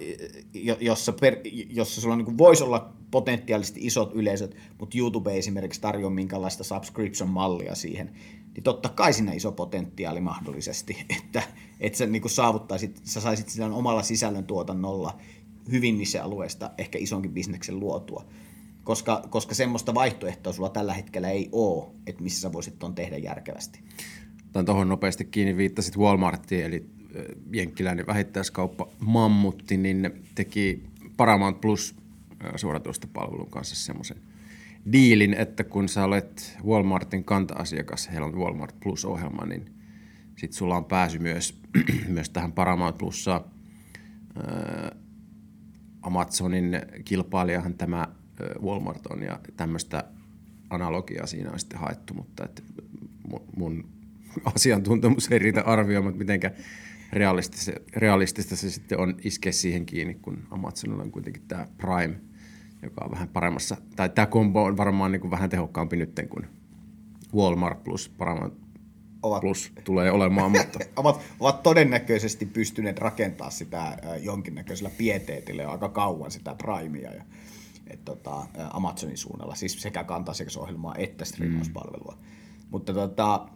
jossa, 0.80 1.14
per, 1.14 1.38
jossa 1.70 2.02
sulla 2.02 2.16
niin 2.16 2.38
voisi 2.38 2.64
olla 2.64 2.94
potentiaalisesti 3.12 3.80
isot 3.84 4.12
yleisöt, 4.14 4.56
mutta 4.80 4.98
YouTube 4.98 5.32
ei 5.32 5.38
esimerkiksi 5.38 5.82
tarjoa 5.82 6.10
minkälaista 6.10 6.64
subscription-mallia 6.64 7.76
siihen, 7.76 8.12
niin 8.54 8.64
totta 8.64 8.90
kai 8.90 9.14
siinä 9.14 9.34
iso 9.34 9.52
potentiaali 9.52 10.22
mahdollisesti, 10.22 11.06
että, 11.18 11.44
että 11.80 11.98
sä 11.98 12.06
niin 12.06 12.30
saavuttaisit, 12.30 13.02
sä 13.04 13.22
saisit 13.22 13.50
sillä 13.50 13.76
omalla 13.76 14.04
sisällöntuotannolla 14.04 15.18
hyvin 15.72 15.98
niissä 15.98 16.24
alueesta 16.24 16.72
ehkä 16.78 16.98
isonkin 16.98 17.34
bisneksen 17.34 17.80
luotua. 17.80 18.26
Koska, 18.84 19.24
koska 19.30 19.56
semmoista 19.56 19.94
vaihtoehtoa 19.94 20.54
sulla 20.54 20.70
tällä 20.70 20.94
hetkellä 20.94 21.30
ei 21.30 21.50
ole, 21.52 21.88
että 22.08 22.24
missä 22.24 22.42
sä 22.42 22.54
voisit 22.54 22.80
tuon 22.80 22.96
tehdä 22.96 23.18
järkevästi. 23.18 23.80
Tämän 24.54 24.66
tuohon 24.66 24.90
nopeasti 24.90 25.26
kiinni 25.26 25.58
viittasit 25.58 25.98
Walmartiin, 25.98 26.66
eli 26.66 26.86
jenkkiläinen 27.54 28.08
vähittäiskauppa 28.08 28.88
Mammutti, 29.00 29.78
niin 29.78 30.12
teki 30.36 30.84
Paramount 31.18 31.62
Plus 31.62 31.96
suoratoistopalvelun 32.56 33.50
kanssa 33.50 33.76
semmoisen 33.76 34.18
diilin, 34.92 35.34
että 35.34 35.64
kun 35.64 35.90
sä 35.90 36.04
olet 36.04 36.58
Walmartin 36.66 37.24
kanta-asiakas, 37.24 38.10
heillä 38.12 38.26
on 38.26 38.36
Walmart 38.36 38.76
Plus-ohjelma, 38.80 39.46
niin 39.46 39.66
sitten 40.38 40.58
sulla 40.58 40.78
on 40.78 40.86
pääsy 40.86 41.20
myös, 41.20 41.62
myös 42.08 42.30
tähän 42.30 42.52
Paramount 42.52 42.98
Plussaan. 42.98 43.42
Amazonin 46.02 46.82
kilpailijahan 47.06 47.74
tämä 47.74 48.08
Walmart 48.62 49.06
on 49.06 49.24
ja 49.24 49.40
tämmöistä 49.58 50.04
analogiaa 50.70 51.28
siinä 51.28 51.52
on 51.52 51.60
sitten 51.60 51.80
haettu, 51.80 52.14
mutta 52.14 52.46
että 52.46 52.62
mun 53.56 54.01
asiantuntemus 54.56 55.32
ei 55.32 55.40
riitä 55.40 55.62
arvioimaan, 55.62 56.18
miten 56.18 56.40
realistista, 57.14 57.72
realistista 57.96 58.56
se 58.56 58.70
sitten 58.70 59.00
on 59.00 59.18
iskeä 59.24 59.52
siihen 59.52 59.86
kiinni, 59.86 60.14
kun 60.14 60.48
Amazonilla 60.52 61.04
on 61.04 61.12
kuitenkin 61.12 61.44
tämä 61.48 61.68
Prime, 61.78 62.22
joka 62.82 63.06
on 63.06 63.12
vähän 63.12 63.28
paremmassa, 63.28 63.78
tai 63.96 64.10
tämä 64.10 64.26
kombo 64.26 64.64
on 64.64 64.78
varmaan 64.78 65.12
niin 65.12 65.22
kuin 65.22 65.32
vähän 65.32 65.50
tehokkaampi 65.50 65.96
nyt 65.96 66.20
kuin 66.30 66.48
Walmart 67.36 67.84
plus 67.84 68.10
Paramount 68.10 68.54
ovat, 69.24 69.42
plus 69.42 69.72
tulee 69.84 70.12
olemaan. 70.12 70.52
Mutta... 70.58 70.80
ovat, 70.96 71.22
ovat 71.40 71.64
todennäköisesti 71.64 72.46
pystyneet 72.46 73.00
rakentamaan 73.00 73.52
sitä 73.52 73.98
jonkinnäköisellä 74.22 74.92
pieteetillä 74.98 75.68
aika 75.72 75.90
kauan 75.90 76.32
sitä 76.32 76.56
Primea 76.56 77.14
ja 77.14 77.24
et, 77.88 78.06
tota, 78.06 78.48
Amazonin 78.74 79.18
suunnalla, 79.18 79.56
siis 79.56 79.82
sekä 79.82 80.04
kanta-asiakasohjelmaa 80.04 80.96
että 80.98 81.26
striimauspalvelua. 81.26 82.18
Mm. 82.20 82.26
Mutta 82.70 82.94
tota, 82.94 83.48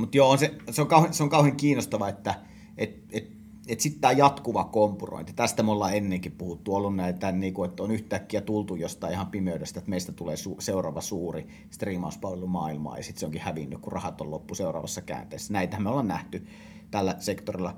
mutta 0.00 0.16
joo, 0.16 0.30
on 0.30 0.38
se, 0.38 0.54
se, 0.70 0.82
on 0.82 0.88
kauhean, 0.88 1.14
se 1.14 1.22
on 1.22 1.28
kauhean 1.28 1.56
kiinnostava, 1.56 2.08
että 2.08 2.34
et, 2.76 3.04
et, 3.12 3.30
et 3.68 3.80
sitten 3.80 4.00
tämä 4.00 4.12
jatkuva 4.12 4.64
kompurointi, 4.64 5.32
tästä 5.32 5.62
me 5.62 5.70
ollaan 5.70 5.94
ennenkin 5.94 6.32
puhuttu, 6.32 6.74
ollut 6.74 6.96
näitä, 6.96 7.32
niin 7.32 7.54
kuin, 7.54 7.70
että 7.70 7.82
on 7.82 7.90
yhtäkkiä 7.90 8.40
tultu 8.40 8.76
jostain 8.76 9.12
ihan 9.12 9.26
pimeydestä, 9.26 9.78
että 9.78 9.90
meistä 9.90 10.12
tulee 10.12 10.34
su- 10.34 10.56
seuraava 10.58 11.00
suuri 11.00 11.46
striimauspalvelu 11.70 12.46
maailmaa, 12.46 12.96
ja 12.96 13.02
sitten 13.02 13.20
se 13.20 13.26
onkin 13.26 13.40
hävinnyt, 13.40 13.78
kun 13.78 13.92
rahat 13.92 14.20
on 14.20 14.30
loppu 14.30 14.54
seuraavassa 14.54 15.00
käänteessä. 15.00 15.52
Näitä 15.52 15.80
me 15.80 15.88
ollaan 15.88 16.08
nähty 16.08 16.46
tällä 16.90 17.14
sektorilla. 17.18 17.76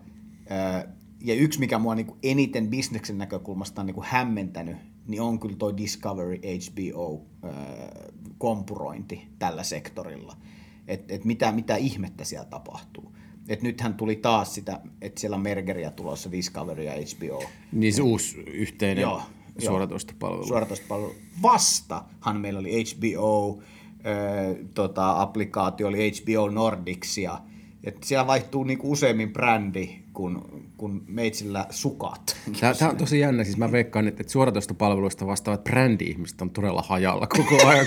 Ja 1.20 1.34
yksi, 1.34 1.60
mikä 1.60 1.78
mua 1.78 1.94
niin 1.94 2.14
eniten 2.22 2.68
bisneksen 2.68 3.18
näkökulmasta 3.18 3.80
on 3.80 3.86
niin 3.86 3.96
hämmentänyt, 4.02 4.76
niin 5.06 5.22
on 5.22 5.40
kyllä 5.40 5.56
toi 5.56 5.76
Discovery 5.76 6.36
HBO-kompurointi 6.36 9.28
tällä 9.38 9.62
sektorilla 9.62 10.36
että 10.88 11.14
et 11.14 11.24
mitä, 11.24 11.52
mitä 11.52 11.76
ihmettä 11.76 12.24
siellä 12.24 12.46
tapahtuu. 12.46 13.12
Et 13.48 13.62
nythän 13.62 13.94
tuli 13.94 14.16
taas 14.16 14.54
sitä, 14.54 14.80
että 15.00 15.20
siellä 15.20 15.34
on 15.34 15.42
mergeriä 15.42 15.90
tulossa 15.90 16.32
Discovery 16.32 16.84
ja 16.84 16.92
HBO. 16.92 17.44
Niin 17.72 17.92
se 17.92 18.02
uusi 18.02 18.40
yhteinen 18.40 19.02
joo, 19.02 19.22
suoratoistopalvelu. 19.58 20.46
Suoratoistopalvelu. 20.46 21.14
Vastahan 21.42 22.40
meillä 22.40 22.60
oli 22.60 22.84
HBO, 22.84 23.62
tota, 24.74 25.22
applikaatio 25.22 25.88
oli 25.88 26.10
HBO 26.10 26.48
Nordics 26.50 27.18
ja 27.18 27.40
että 27.84 28.06
siellä 28.06 28.26
vaihtuu 28.26 28.64
niinku 28.64 28.92
useammin 28.92 29.32
brändi 29.32 29.98
kuin, 30.12 30.38
kuin 30.76 31.02
meitsillä 31.06 31.66
sukat. 31.70 32.36
Tämä, 32.60 32.74
tämä 32.74 32.90
on 32.90 32.96
tosi 32.96 33.18
jännä. 33.18 33.44
Siis 33.44 33.56
mä 33.56 33.72
veikkaan, 33.72 34.08
että 34.08 34.24
suoratoistopalveluista 34.26 35.26
vastaavat 35.26 35.64
brändi-ihmiset 35.64 36.42
on 36.42 36.50
todella 36.50 36.82
hajalla 36.82 37.26
koko 37.26 37.66
ajan. 37.66 37.86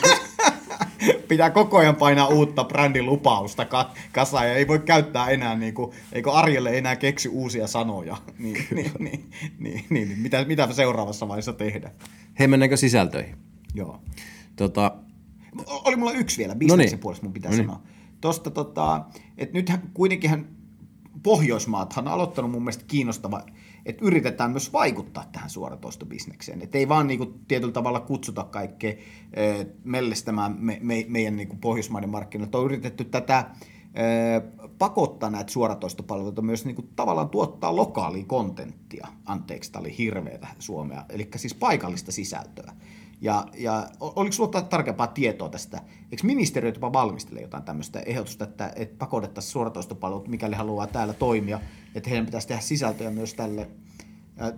Pitää 1.27 1.50
koko 1.50 1.77
ajan 1.77 1.95
painaa 1.95 2.27
uutta 2.27 2.63
brändilupausta 2.63 3.65
kasaan 4.12 4.47
ja 4.47 4.55
ei 4.55 4.67
voi 4.67 4.79
käyttää 4.79 5.29
enää, 5.29 5.55
niin 5.55 5.74
kuin, 5.74 5.91
eikö 6.12 6.31
Arjelle 6.31 6.77
enää 6.77 6.95
keksy 6.95 7.29
uusia 7.29 7.67
sanoja. 7.67 8.17
Niin, 8.39 8.67
niin, 8.75 8.91
niin, 9.00 9.29
niin, 9.59 9.85
niin, 9.89 10.07
niin, 10.09 10.19
mitä, 10.19 10.45
mitä 10.45 10.74
seuraavassa 10.74 11.27
vaiheessa 11.27 11.53
tehdä? 11.53 11.91
Hei, 12.39 12.47
mennäänkö 12.47 12.77
sisältöihin? 12.77 13.35
Joo. 13.74 14.01
Tota... 14.55 14.95
Oli 15.67 15.95
mulla 15.95 16.12
yksi 16.12 16.38
vielä, 16.38 16.55
bisneksen 16.55 16.85
no 16.85 16.91
niin. 16.91 17.00
puolesta 17.00 17.25
mun 17.25 17.33
pitää 17.33 17.51
no 17.51 17.57
niin. 17.57 17.65
sanoa. 17.65 17.81
Tosta, 18.21 18.51
tota, 18.51 19.05
että 19.38 19.53
nythän 19.53 19.91
kuitenkin 19.93 20.47
Pohjoismaathan 21.24 22.07
on 22.07 22.13
aloittanut 22.13 22.51
mun 22.51 22.62
mielestä 22.62 22.83
kiinnostava 22.88 23.43
että 23.86 24.06
yritetään 24.06 24.51
myös 24.51 24.74
vaikuttaa 24.74 25.25
tähän 25.32 25.50
suoratoistobisnekseen. 25.50 26.62
Että 26.62 26.77
ei 26.77 26.89
vaan 26.89 27.08
niinku 27.08 27.25
tietyllä 27.48 27.74
tavalla 27.74 28.00
kutsuta 28.00 28.44
kaikkea 28.44 28.94
e, 29.34 29.65
mellistämään 29.84 30.56
me, 30.60 30.80
me, 30.82 31.06
meidän 31.08 31.36
niinku 31.36 31.56
Pohjoismaiden 31.62 32.10
markkinoilla. 32.10 32.60
On 32.60 32.65
yritetty 32.65 33.04
tätä 33.04 33.50
e, 33.94 34.04
pakottaa 34.77 35.30
näitä 35.30 35.51
suoratoistopalveluita 35.51 36.42
myös 36.42 36.65
niinku 36.65 36.82
tavallaan 36.96 37.30
tuottaa 37.30 37.75
lokaalia 37.75 38.25
kontenttia. 38.27 39.08
Anteeksi, 39.25 39.72
tämä 39.72 39.82
oli 39.82 39.98
hirveätä 39.98 40.48
suomea. 40.60 41.06
Eli 41.10 41.30
siis 41.36 41.54
paikallista 41.54 42.12
sisältöä. 42.12 42.74
Ja, 43.22 43.45
ja 43.57 43.88
oliko 44.00 44.31
sinulla 44.31 44.62
tarkempaa 44.62 45.07
tietoa 45.07 45.50
tästä? 45.50 45.81
Eikö 46.12 46.24
ministeriö 46.24 46.72
jopa 46.72 46.93
valmistele 46.93 47.41
jotain 47.41 47.63
tämmöistä 47.63 48.00
ehdotusta, 48.00 48.43
että, 48.43 48.74
että 48.75 48.95
pakotettaisiin 48.98 49.51
suoratoistopalvelut, 49.51 50.27
mikäli 50.27 50.55
haluaa 50.55 50.88
täällä 50.88 51.13
toimia, 51.13 51.60
että 51.95 52.10
heidän 52.10 52.25
pitäisi 52.25 52.48
tehdä 52.48 52.62
sisältöjä 52.62 53.12
myös 53.12 53.34
tälle, 53.34 53.67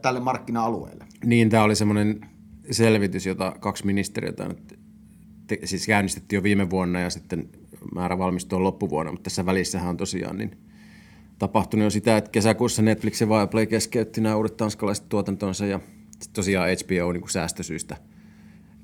tälle 0.02 0.20
markkina-alueelle? 0.20 1.06
Niin, 1.26 1.50
tämä 1.50 1.64
oli 1.64 1.76
semmoinen 1.76 2.30
selvitys, 2.72 3.26
jota 3.26 3.56
kaksi 3.60 3.86
ministeriötä 3.86 4.48
nyt 4.48 4.80
te, 5.48 5.60
siis 5.64 5.88
käynnistettiin 5.88 6.38
jo 6.38 6.44
viime 6.44 6.70
vuonna 6.70 7.00
ja 7.00 7.10
sitten 7.10 7.50
määrä 7.96 8.18
valmistua 8.18 8.64
loppuvuonna, 8.64 9.12
mutta 9.12 9.24
tässä 9.24 9.46
välissähän 9.46 9.90
on 9.90 9.98
tosiaan 9.98 10.38
niin 10.38 10.58
tapahtunut 11.40 11.84
jo 11.84 11.90
sitä, 11.90 12.18
että 12.18 12.32
kesäkuussa 12.32 12.82
Netflix 12.82 13.22
ja 13.22 13.30
Viaplay 13.30 13.66
keskeytti 13.66 14.22
nämä 14.22 14.36
uudet 14.36 14.58
tanskalaiset 14.58 15.10
tuotantonsa 15.10 15.66
ja 15.66 15.80
tosiaan 16.34 16.70
HBO 16.70 17.12
niin 17.12 17.30
säästösyistä– 17.30 17.98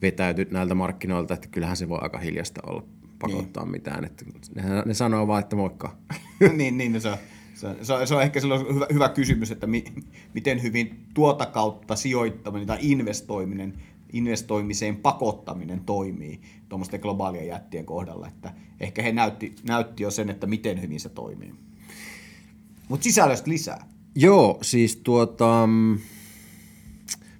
vetäyty 0.01 0.47
näiltä 0.51 0.75
markkinoilta, 0.75 1.33
että 1.33 1.47
kyllähän 1.47 1.77
se 1.77 1.89
voi 1.89 1.99
aika 2.01 2.17
hiljasta 2.17 2.61
olla 2.67 2.83
pakottaa 3.19 3.63
niin. 3.63 3.71
mitään. 3.71 4.05
Että 4.05 4.25
ne, 4.55 4.63
ne 4.85 4.93
sanoo 4.93 5.27
vaan, 5.27 5.39
että 5.39 5.55
moikka. 5.55 5.97
niin, 6.57 6.77
niin 6.77 6.93
no 6.93 6.99
se, 6.99 7.09
on, 7.09 7.17
se, 7.53 7.75
se, 7.81 7.93
on, 7.93 8.07
se 8.07 8.15
on 8.15 8.23
ehkä 8.23 8.39
hyvä, 8.73 8.87
hyvä 8.93 9.09
kysymys, 9.09 9.51
että 9.51 9.67
mi, 9.67 9.83
miten 10.33 10.63
hyvin 10.63 11.05
tuota 11.13 11.45
kautta 11.45 11.95
sijoittaminen 11.95 12.67
tai 12.67 12.77
investoiminen, 12.81 13.73
investoimiseen 14.13 14.95
pakottaminen 14.95 15.79
toimii 15.79 16.41
tuommoisten 16.69 16.99
globaalien 16.99 17.47
jättien 17.47 17.85
kohdalla. 17.85 18.27
Että 18.27 18.53
ehkä 18.79 19.01
he 19.01 19.11
näytti, 19.11 19.55
näytti 19.67 20.03
jo 20.03 20.11
sen, 20.11 20.29
että 20.29 20.47
miten 20.47 20.81
hyvin 20.81 20.99
se 20.99 21.09
toimii. 21.09 21.53
Mutta 22.89 23.03
sisällöstä 23.03 23.49
lisää. 23.49 23.87
Joo, 24.15 24.57
siis 24.61 24.95
tuota, 24.95 25.69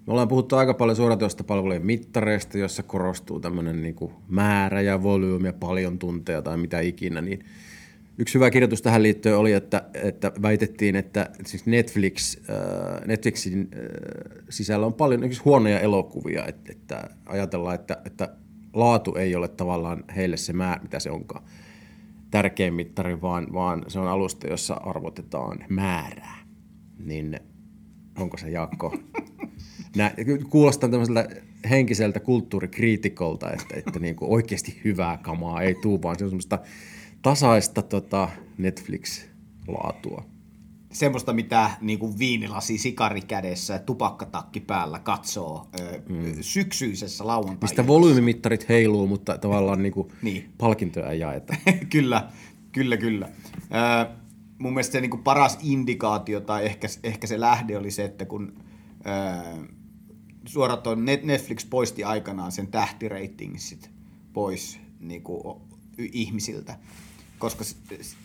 me 0.08 0.12
ollaan 0.14 0.28
puhuttu 0.28 0.56
aika 0.56 0.74
paljon 0.74 0.96
suoratoistopalvelujen 0.96 1.86
mittareista, 1.86 2.58
jossa 2.58 2.84
korostuu 2.84 3.40
tämmöinen 3.40 3.82
niin 3.82 3.96
kuin 3.96 4.12
määrä 4.28 4.82
ja 4.82 5.04
volyymi 5.04 5.48
ja 5.48 5.54
paljon 5.54 6.00
tunteja 6.00 6.42
tai 6.42 6.58
mitä 6.58 6.80
ikinä, 6.80 7.22
niin 7.22 7.46
Yksi 8.18 8.34
hyvä 8.34 8.52
kirjoitus 8.52 8.82
tähän 8.82 9.04
liittyen 9.04 9.38
oli, 9.38 9.54
että, 9.54 9.84
että 9.94 10.32
väitettiin, 10.42 10.96
että 10.96 11.30
siis 11.46 11.66
Netflix, 11.66 12.38
äh, 12.50 13.08
Netflixin 13.08 13.70
äh, 13.74 14.44
sisällä 14.50 14.86
on 14.86 14.94
paljon 14.94 15.22
huonoja 15.46 15.80
elokuvia, 15.80 16.46
että, 16.46 16.72
että 16.72 17.10
ajatellaan, 17.26 17.76
että, 17.76 18.02
että 18.06 18.30
laatu 18.74 19.16
ei 19.16 19.36
ole 19.36 19.48
tavallaan 19.48 20.04
heille 20.16 20.38
se 20.38 20.54
määrä, 20.54 20.84
mitä 20.84 21.00
se 21.00 21.12
onkaan 21.12 21.44
tärkein 22.32 22.74
mittari, 22.74 23.22
vaan, 23.22 23.48
vaan 23.54 23.84
se 23.88 24.00
on 24.00 24.08
alusta, 24.08 24.48
jossa 24.48 24.74
arvotetaan 24.74 25.60
määrää. 25.70 26.46
Niin 27.00 27.40
onko 28.18 28.38
se 28.38 28.50
Jaakko? 28.50 28.98
Nä, 29.96 30.12
kuulostaa 30.50 30.90
tämmöiseltä 30.90 31.28
henkiseltä 31.70 32.20
kulttuurikriitikolta, 32.20 33.52
että, 33.52 33.76
että 33.76 34.00
niin 34.00 34.16
kuin 34.16 34.32
oikeasti 34.32 34.82
hyvää 34.84 35.18
kamaa 35.18 35.62
ei 35.62 35.76
tuu, 35.76 36.02
vaan 36.02 36.18
se 36.18 36.24
on 36.24 36.30
semmoista 36.30 36.60
tasaista 37.22 37.82
tota 37.82 38.30
Netflix-laatua. 38.58 40.24
Semmoista, 40.92 41.34
mitä 41.34 41.72
niin 41.82 42.00
kuin 42.00 42.20
viinilasi 42.20 42.78
sikari 42.78 43.22
kädessä 43.22 43.74
ja 43.74 43.80
tupakkatakki 43.80 44.60
päällä 44.60 45.00
katsoo 45.00 45.68
ö, 45.80 46.02
mm. 46.10 46.36
syksyisessä 46.42 47.28
lauantai 47.28 47.70
Mistä 47.70 47.88
volyymimittarit 47.88 48.70
heiluu, 48.70 49.08
mutta 49.08 49.38
tavallaan 49.38 49.84
niin 49.84 49.94
kuin 49.94 50.08
niin. 50.22 50.50
palkintoja 50.58 51.10
ei 51.10 51.20
jaeta. 51.20 51.56
kyllä, 51.94 52.28
kyllä, 52.72 52.98
kyllä. 52.98 53.30
Ö, 53.56 54.10
mun 54.58 54.74
mielestä 54.74 54.92
se 54.92 55.02
niin 55.02 55.12
kuin 55.12 55.24
paras 55.24 55.58
indikaatio 55.62 56.42
tai 56.42 56.66
ehkä, 56.66 56.88
ehkä 57.04 57.28
se 57.28 57.40
lähde 57.40 57.78
oli 57.78 57.92
se, 57.92 58.04
että 58.04 58.26
kun 58.26 58.54
ö, 59.06 59.74
suorat 60.54 60.88
on 60.88 61.06
Netflix 61.06 61.70
poisti 61.70 62.04
aikanaan 62.04 62.52
sen 62.52 62.68
tähtireitingsit 62.68 63.90
pois 64.34 64.80
niin 65.00 65.24
kuin, 65.24 65.62
ihmisiltä, 65.98 66.80
koska 67.40 67.64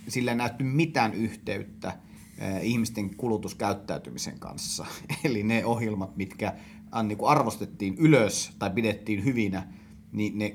sillä 0.08 0.30
ei 0.30 0.36
näytty 0.36 0.64
mitään 0.64 1.14
yhteyttä 1.14 1.98
ihmisten 2.62 3.16
kulutuskäyttäytymisen 3.16 4.38
kanssa. 4.38 4.86
Eli 5.24 5.42
ne 5.42 5.64
ohjelmat, 5.64 6.16
mitkä 6.16 6.54
niin 7.02 7.18
kuin 7.18 7.30
arvostettiin 7.30 7.94
ylös 7.98 8.50
tai 8.58 8.70
pidettiin 8.70 9.24
hyvinä, 9.24 9.68
niin 10.12 10.38
ne 10.38 10.54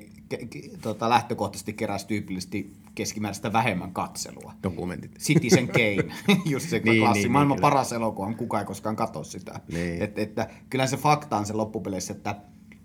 tota, 0.81 1.09
lähtökohtaisesti 1.09 1.73
keräsi 1.73 2.07
tyypillisesti 2.07 2.73
keskimääräistä 2.95 3.53
vähemmän 3.53 3.93
katselua. 3.93 4.53
Dokumentit. 4.63 5.19
Citizen 5.19 5.67
Kane, 5.77 6.13
just 6.45 6.69
se 6.69 6.79
niin, 6.79 6.99
klassi, 6.99 7.21
niin, 7.21 7.31
maailman 7.31 7.55
niin, 7.55 7.61
paras 7.61 7.93
elokuva, 7.93 8.33
kukaan 8.33 8.61
ei 8.61 8.67
koskaan 8.67 8.95
katso 8.95 9.23
sitä. 9.23 9.59
Niin. 9.71 10.01
Et, 10.01 10.19
että, 10.19 10.49
kyllä 10.69 10.87
se 10.87 10.97
fakta 10.97 11.37
on 11.37 11.45
se 11.45 11.53
loppupeleissä, 11.53 12.13
että 12.13 12.35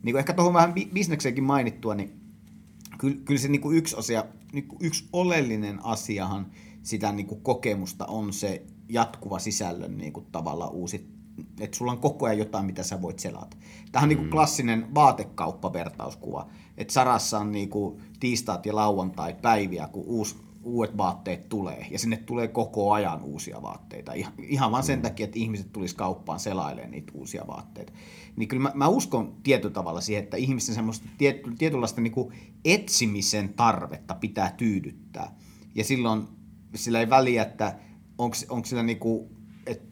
niin 0.03 0.13
kuin 0.13 0.19
ehkä 0.19 0.33
tuohon 0.33 0.55
vähän 0.55 0.75
bisneksenkin 0.95 1.45
mainittua, 1.45 1.95
niin 1.95 2.21
kyllä, 2.99 3.17
kyllä 3.25 3.41
se 3.41 3.49
niin 3.49 3.61
kuin 3.61 3.77
yksi, 3.77 3.97
asia, 3.97 4.25
niin 4.53 4.69
kuin 4.69 4.79
yksi 4.81 5.09
oleellinen 5.13 5.85
asiahan 5.85 6.47
sitä 6.83 7.13
niin 7.13 7.27
kuin 7.27 7.41
kokemusta 7.41 8.07
on 8.07 8.33
se 8.33 8.63
jatkuva 8.89 9.39
sisällön 9.39 9.99
niin 9.99 10.13
kuin 10.13 10.27
tavallaan 10.33 10.73
uusi, 10.73 11.09
että 11.61 11.77
sulla 11.77 11.93
on 11.93 11.99
koko 11.99 12.27
ajan 12.27 12.39
jotain, 12.39 12.67
mitä 12.67 12.83
sä 12.83 13.03
voit 13.03 13.19
selata. 13.19 13.57
Tämä 13.93 14.03
on 14.03 14.09
niin 14.09 14.23
mm. 14.23 14.31
klassinen 14.31 14.95
vaatekauppavertauskuva, 14.95 16.49
että 16.79 16.93
Sarassa 16.93 17.39
on 17.39 17.53
niin 17.53 17.69
kuin 17.69 18.03
tiistaat 18.21 18.67
ja 18.67 18.75
lauantai 18.75 19.37
päiviä, 19.43 19.89
kun 19.93 20.05
uusi, 20.07 20.37
uudet 20.63 20.97
vaatteet 20.97 21.49
tulee, 21.49 21.87
ja 21.91 21.99
sinne 21.99 22.17
tulee 22.17 22.49
koko 22.49 22.93
ajan 22.93 23.23
uusia 23.23 23.63
vaatteita, 23.63 24.13
ihan 24.39 24.73
vaan 24.73 24.83
sen 24.83 24.99
mm. 24.99 25.03
takia, 25.03 25.25
että 25.25 25.39
ihmiset 25.39 25.73
tulisi 25.73 25.97
kauppaan 25.97 26.41
selailemaan 26.41 26.91
niitä 26.91 27.13
uusia 27.15 27.45
vaatteita. 27.47 27.93
Niin 28.37 28.49
kyllä 28.49 28.63
mä, 28.63 28.73
mä 28.75 28.89
uskon 28.89 29.37
tietyllä 29.43 29.75
tavalla 29.75 30.01
siihen, 30.01 30.25
että 30.25 30.37
ihmisten 30.37 30.75
semmoista 30.75 31.09
tiet, 31.19 31.37
tietynlaista 31.59 32.01
niin 32.01 32.13
kuin 32.13 32.35
etsimisen 32.65 33.55
tarvetta 33.55 34.15
pitää 34.15 34.55
tyydyttää, 34.57 35.35
ja 35.75 35.85
silloin 35.85 36.29
sillä 36.75 37.01
ei 37.01 37.11
väliä, 37.11 37.43
että 37.43 37.79
onko 38.19 38.65
sillä 38.65 38.83
niinku, 38.83 39.31
et, 39.67 39.83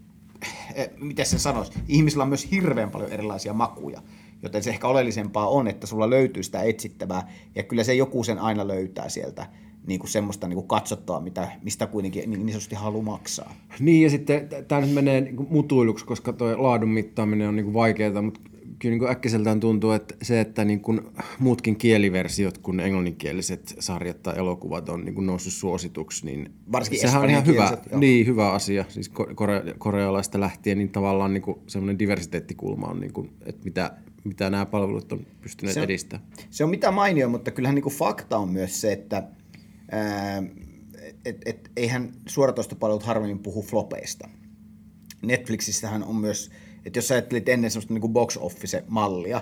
et, 0.75 1.01
miten 1.01 1.27
sen 1.27 1.41
sanoisi, 1.41 1.73
ihmisillä 1.89 2.23
on 2.23 2.29
myös 2.29 2.51
hirveän 2.51 2.91
paljon 2.91 3.13
erilaisia 3.13 3.53
makuja, 3.53 4.03
joten 4.43 4.63
se 4.63 4.71
ehkä 4.71 4.89
oleellisempaa 4.89 5.49
on, 5.49 5.69
että 5.69 5.87
sulla 5.87 6.11
löytyy 6.11 6.43
sitä 6.43 6.63
etsittävää, 6.63 7.33
ja 7.55 7.63
kyllä 7.63 7.85
se 7.85 7.95
joku 7.95 8.25
sen 8.25 8.39
aina 8.39 8.69
löytää 8.69 9.09
sieltä 9.09 9.47
niin 9.87 10.01
kuin 10.01 10.11
semmoista 10.11 10.49
niin 10.49 10.57
kuin 10.57 10.69
katsottua, 10.69 11.21
mitä, 11.21 11.49
mistä 11.63 11.87
kuitenkin 11.87 12.31
niin, 12.31 12.47
niin 12.47 12.53
sanotusti 12.53 12.75
haluaa 12.75 13.05
maksaa. 13.05 13.55
Niin, 13.81 14.03
ja 14.03 14.11
sitten 14.11 14.49
tämä 14.69 14.81
nyt 14.81 14.95
menee 14.95 15.21
niin 15.21 15.47
mutuiluksi, 15.51 16.05
koska 16.05 16.33
tuo 16.33 16.63
laadun 16.63 16.89
mittaaminen 16.89 17.49
on 17.49 17.57
niin 17.57 17.65
kuin 17.65 17.75
vaikeaa, 17.75 18.23
mutta 18.23 18.41
kyllä 18.79 18.93
niin 18.93 18.99
kuin 18.99 19.11
äkkiseltään 19.11 19.61
tuntuu, 19.61 19.91
että 19.91 20.15
se, 20.23 20.41
että 20.41 20.65
niin 20.65 20.81
kuin 20.81 21.01
muutkin 21.39 21.77
kieliversiot 21.77 22.59
kuin 22.59 22.81
englanninkieliset 22.81 23.77
sarjat 23.79 24.23
tai 24.23 24.39
elokuvat 24.39 24.89
on 24.89 25.05
niin 25.05 25.15
kuin 25.15 25.27
noussut 25.27 25.53
suosituksi, 25.53 26.27
niin 26.27 26.51
Varsinkin 26.73 27.01
sehän 27.01 27.23
on 27.23 27.31
ihan 27.31 27.47
hyvä, 27.47 27.79
niin, 27.97 28.27
hyvä 28.27 28.53
asia. 28.53 28.85
Siis 28.89 29.09
kore, 29.09 29.63
korealaista 29.79 30.41
lähtien 30.41 30.79
niin 30.79 30.91
tavallaan 30.91 31.35
niin 31.35 31.43
kuin 31.43 31.59
semmoinen 31.67 31.99
diversiteettikulma 31.99 32.87
on, 32.87 33.01
niin 33.01 33.13
kuin, 33.13 33.31
että 33.47 33.65
mitä, 33.65 33.91
mitä 34.27 34.51
nämä 34.51 34.67
palvelut 34.67 35.13
on 35.13 35.27
pystyneet 35.41 35.75
se 35.75 35.81
on, 35.81 35.85
edistämään. 35.85 36.29
Se 36.51 36.65
on 36.65 36.71
mitä 36.71 36.91
mainio, 36.91 37.29
mutta 37.29 37.51
kyllähän 37.51 37.75
niin 37.75 37.83
kuin 37.83 37.95
fakta 37.95 38.39
on 38.39 38.49
myös 38.49 38.81
se, 38.81 38.93
että 38.93 39.23
ää, 39.91 40.43
et, 41.25 41.37
et, 41.45 41.71
eihän 41.77 42.13
suoratoistopalvelut 42.27 43.03
harvemmin 43.03 43.39
puhu 43.39 43.63
flopeista. 43.63 44.29
Netflixissähän 45.23 46.05
on 46.05 46.17
myös 46.17 46.51
että 46.87 46.99
jos 46.99 47.09
sä 47.09 47.15
ajattelit 47.15 47.49
ennen 47.49 47.71
semmoista 47.71 47.95
niin 47.95 48.01
kuin 48.01 48.13
box 48.13 48.37
office-mallia, 48.37 49.41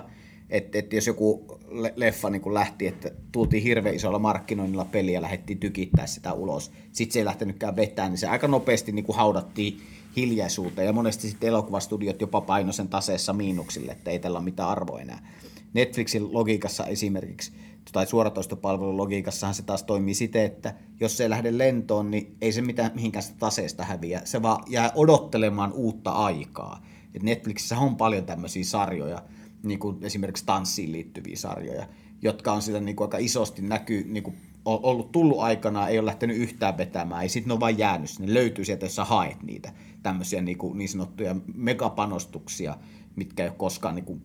että, 0.49 0.79
että 0.79 0.95
jos 0.95 1.07
joku 1.07 1.59
leffa 1.95 2.29
niin 2.29 2.41
kuin 2.41 2.53
lähti, 2.53 2.87
että 2.87 3.11
tultiin 3.31 3.63
hirveän 3.63 3.95
isolla 3.95 4.19
markkinoinnilla 4.19 4.85
peliä 4.85 5.13
ja 5.13 5.21
lähdettiin 5.21 5.59
tykittää 5.59 6.07
sitä 6.07 6.33
ulos, 6.33 6.71
sitten 6.91 7.13
se 7.13 7.19
ei 7.19 7.25
lähtenytkään 7.25 7.75
vetään, 7.75 8.11
niin 8.11 8.17
se 8.17 8.27
aika 8.27 8.47
nopeasti 8.47 8.91
niin 8.91 9.05
kuin 9.05 9.15
haudattiin 9.15 9.81
hiljaisuuteen 10.15 10.85
ja 10.85 10.93
monesti 10.93 11.29
sitten 11.29 11.49
elokuvastudiot 11.49 12.21
jopa 12.21 12.41
paino 12.41 12.71
sen 12.71 12.87
taseessa 12.87 13.33
miinuksille, 13.33 13.91
että 13.91 14.11
ei 14.11 14.19
tällä 14.19 14.37
ole 14.37 14.45
mitään 14.45 14.69
arvoa 14.69 15.01
enää. 15.01 15.27
Netflixin 15.73 16.33
logiikassa 16.33 16.85
esimerkiksi 16.85 17.51
tai 17.91 18.07
suoratoistopalvelun 18.07 18.97
logiikassahan 18.97 19.55
se 19.55 19.63
taas 19.63 19.83
toimii 19.83 20.13
siten, 20.13 20.45
että 20.45 20.73
jos 20.99 21.17
se 21.17 21.23
ei 21.23 21.29
lähde 21.29 21.57
lentoon, 21.57 22.11
niin 22.11 22.37
ei 22.41 22.51
se 22.51 22.61
mitään 22.61 22.91
mihinkään 22.95 23.23
sitä 23.23 23.37
taseesta 23.39 23.83
häviä. 23.83 24.21
Se 24.25 24.41
vaan 24.41 24.63
jää 24.67 24.91
odottelemaan 24.95 25.73
uutta 25.73 26.11
aikaa. 26.11 26.85
Et 27.13 27.23
Netflixissä 27.23 27.77
on 27.77 27.95
paljon 27.95 28.25
tämmöisiä 28.25 28.63
sarjoja, 28.63 29.23
niin 29.63 29.79
kuin 29.79 29.97
esimerkiksi 30.01 30.45
tanssiin 30.45 30.91
liittyviä 30.91 31.35
sarjoja, 31.35 31.87
jotka 32.21 32.53
on 32.53 32.61
sillä 32.61 32.79
niin 32.79 32.95
kuin 32.95 33.05
aika 33.05 33.17
isosti 33.17 33.61
näkyy, 33.61 34.03
niin 34.07 34.23
kuin 34.23 34.35
ollut 34.65 35.11
tullut 35.11 35.39
aikana, 35.39 35.87
ei 35.87 35.99
ole 35.99 36.05
lähtenyt 36.05 36.37
yhtään 36.37 36.77
vetämään, 36.77 37.23
ei 37.23 37.29
sitten 37.29 37.47
ne 37.47 37.53
ole 37.53 37.59
vain 37.59 37.77
jäänyt 37.77 38.09
sinne, 38.09 38.33
löytyy 38.33 38.65
sieltä, 38.65 38.85
jos 38.85 38.95
sä 38.95 39.05
haet 39.05 39.43
niitä 39.43 39.73
tämmöisiä 40.03 40.41
niin, 40.41 40.57
kuin, 40.57 40.77
niin 40.77 40.89
sanottuja 40.89 41.35
megapanostuksia, 41.55 42.77
mitkä 43.15 43.43
ei 43.43 43.51
koskaan, 43.57 43.95
niin 43.95 44.05
kuin, 44.05 44.21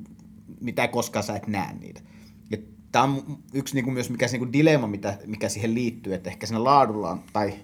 mitä 0.61 0.83
ei 0.83 0.89
koskaan 0.89 1.23
sä 1.23 1.37
et 1.37 1.47
näe 1.47 1.73
niitä. 1.73 2.01
Ja 2.51 2.59
tämä 2.93 3.05
on 3.05 3.39
yksi 3.55 3.75
niin 3.75 3.85
kuin 3.85 3.95
myös 3.95 4.11
mikä 4.11 4.29
se 4.29 4.33
niin 4.33 4.41
kuin 4.41 4.53
dilemma, 4.53 4.87
mitä, 4.87 5.19
mikä 5.27 5.49
siihen 5.49 5.75
liittyy, 5.75 6.15
että 6.15 6.31
ehkä 6.31 6.47
siinä 6.47 6.65
laadulla 6.65 7.11
on, 7.11 7.23
tai 7.33 7.55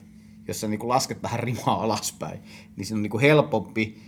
jos 0.49 0.61
sä 0.61 0.69
niin 0.69 0.79
kuin 0.79 0.89
lasket 0.89 1.23
vähän 1.23 1.41
rimaa 1.41 1.83
alaspäin, 1.83 2.41
niin 2.77 2.87
se 2.87 2.95
on 2.95 3.03
niin 3.03 3.11
kuin 3.11 3.21
helpompi 3.21 3.99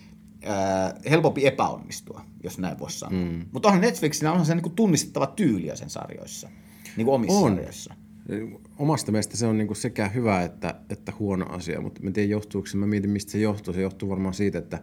äh, 0.46 1.11
helpompi 1.11 1.46
epäonnistua, 1.46 2.24
jos 2.42 2.59
näin 2.59 2.78
voisi 2.78 2.98
sanoa. 2.98 3.20
Mm. 3.20 3.46
Mutta 3.52 3.68
onhan 3.68 3.81
Netflixillä 3.81 4.31
onhan 4.31 4.46
se 4.46 4.54
niin 4.54 4.62
kuin 4.62 4.74
tunnistettava 4.74 5.26
tyyli 5.26 5.76
sen 5.76 5.90
sarjoissa, 5.90 6.48
niin 6.96 7.04
kuin 7.04 7.14
omissa 7.14 7.38
on. 7.38 7.54
sarjoissa. 7.54 7.94
Omasta 8.79 9.12
mielestä 9.12 9.37
se 9.37 9.47
on 9.47 9.59
niin 9.59 9.67
kuin 9.67 9.77
sekä 9.77 10.09
hyvä 10.09 10.43
että, 10.43 10.75
että 10.91 11.12
huono 11.19 11.47
asia, 11.49 11.81
mutta 11.81 12.03
mä 12.03 12.11
tiedän 12.11 12.31
johtuuko 12.31 12.67
se, 12.67 12.77
mä 12.77 12.87
mietin 12.87 13.11
mistä 13.11 13.33
se 13.33 13.38
johtuu. 13.38 13.75
Se 13.75 13.81
johtuu 13.81 14.09
varmaan 14.09 14.35
siitä, 14.35 14.59
että 14.59 14.83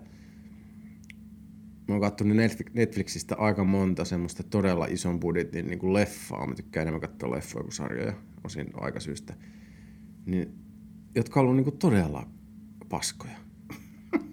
mä 1.87 1.93
oon 1.93 2.01
katsonut 2.01 2.37
Netflixistä 2.73 3.35
aika 3.35 3.63
monta 3.63 4.05
semmoista 4.05 4.43
todella 4.43 4.85
ison 4.85 5.19
budjetin 5.19 5.67
niin 5.67 5.79
kuin 5.79 5.93
leffaa. 5.93 6.47
Mä 6.47 6.55
tykkään 6.55 6.81
enemmän 6.81 7.01
katsoa 7.01 7.31
leffoja 7.31 7.63
kuin 7.63 7.73
sarjoja 7.73 8.13
osin 8.43 8.67
aikasyystä. 8.73 9.33
Niin, 10.25 10.53
jotka 11.15 11.39
on 11.39 11.41
ollut 11.41 11.55
niin 11.55 11.63
kuin 11.63 11.77
todella 11.77 12.27
paskoja. 12.89 13.37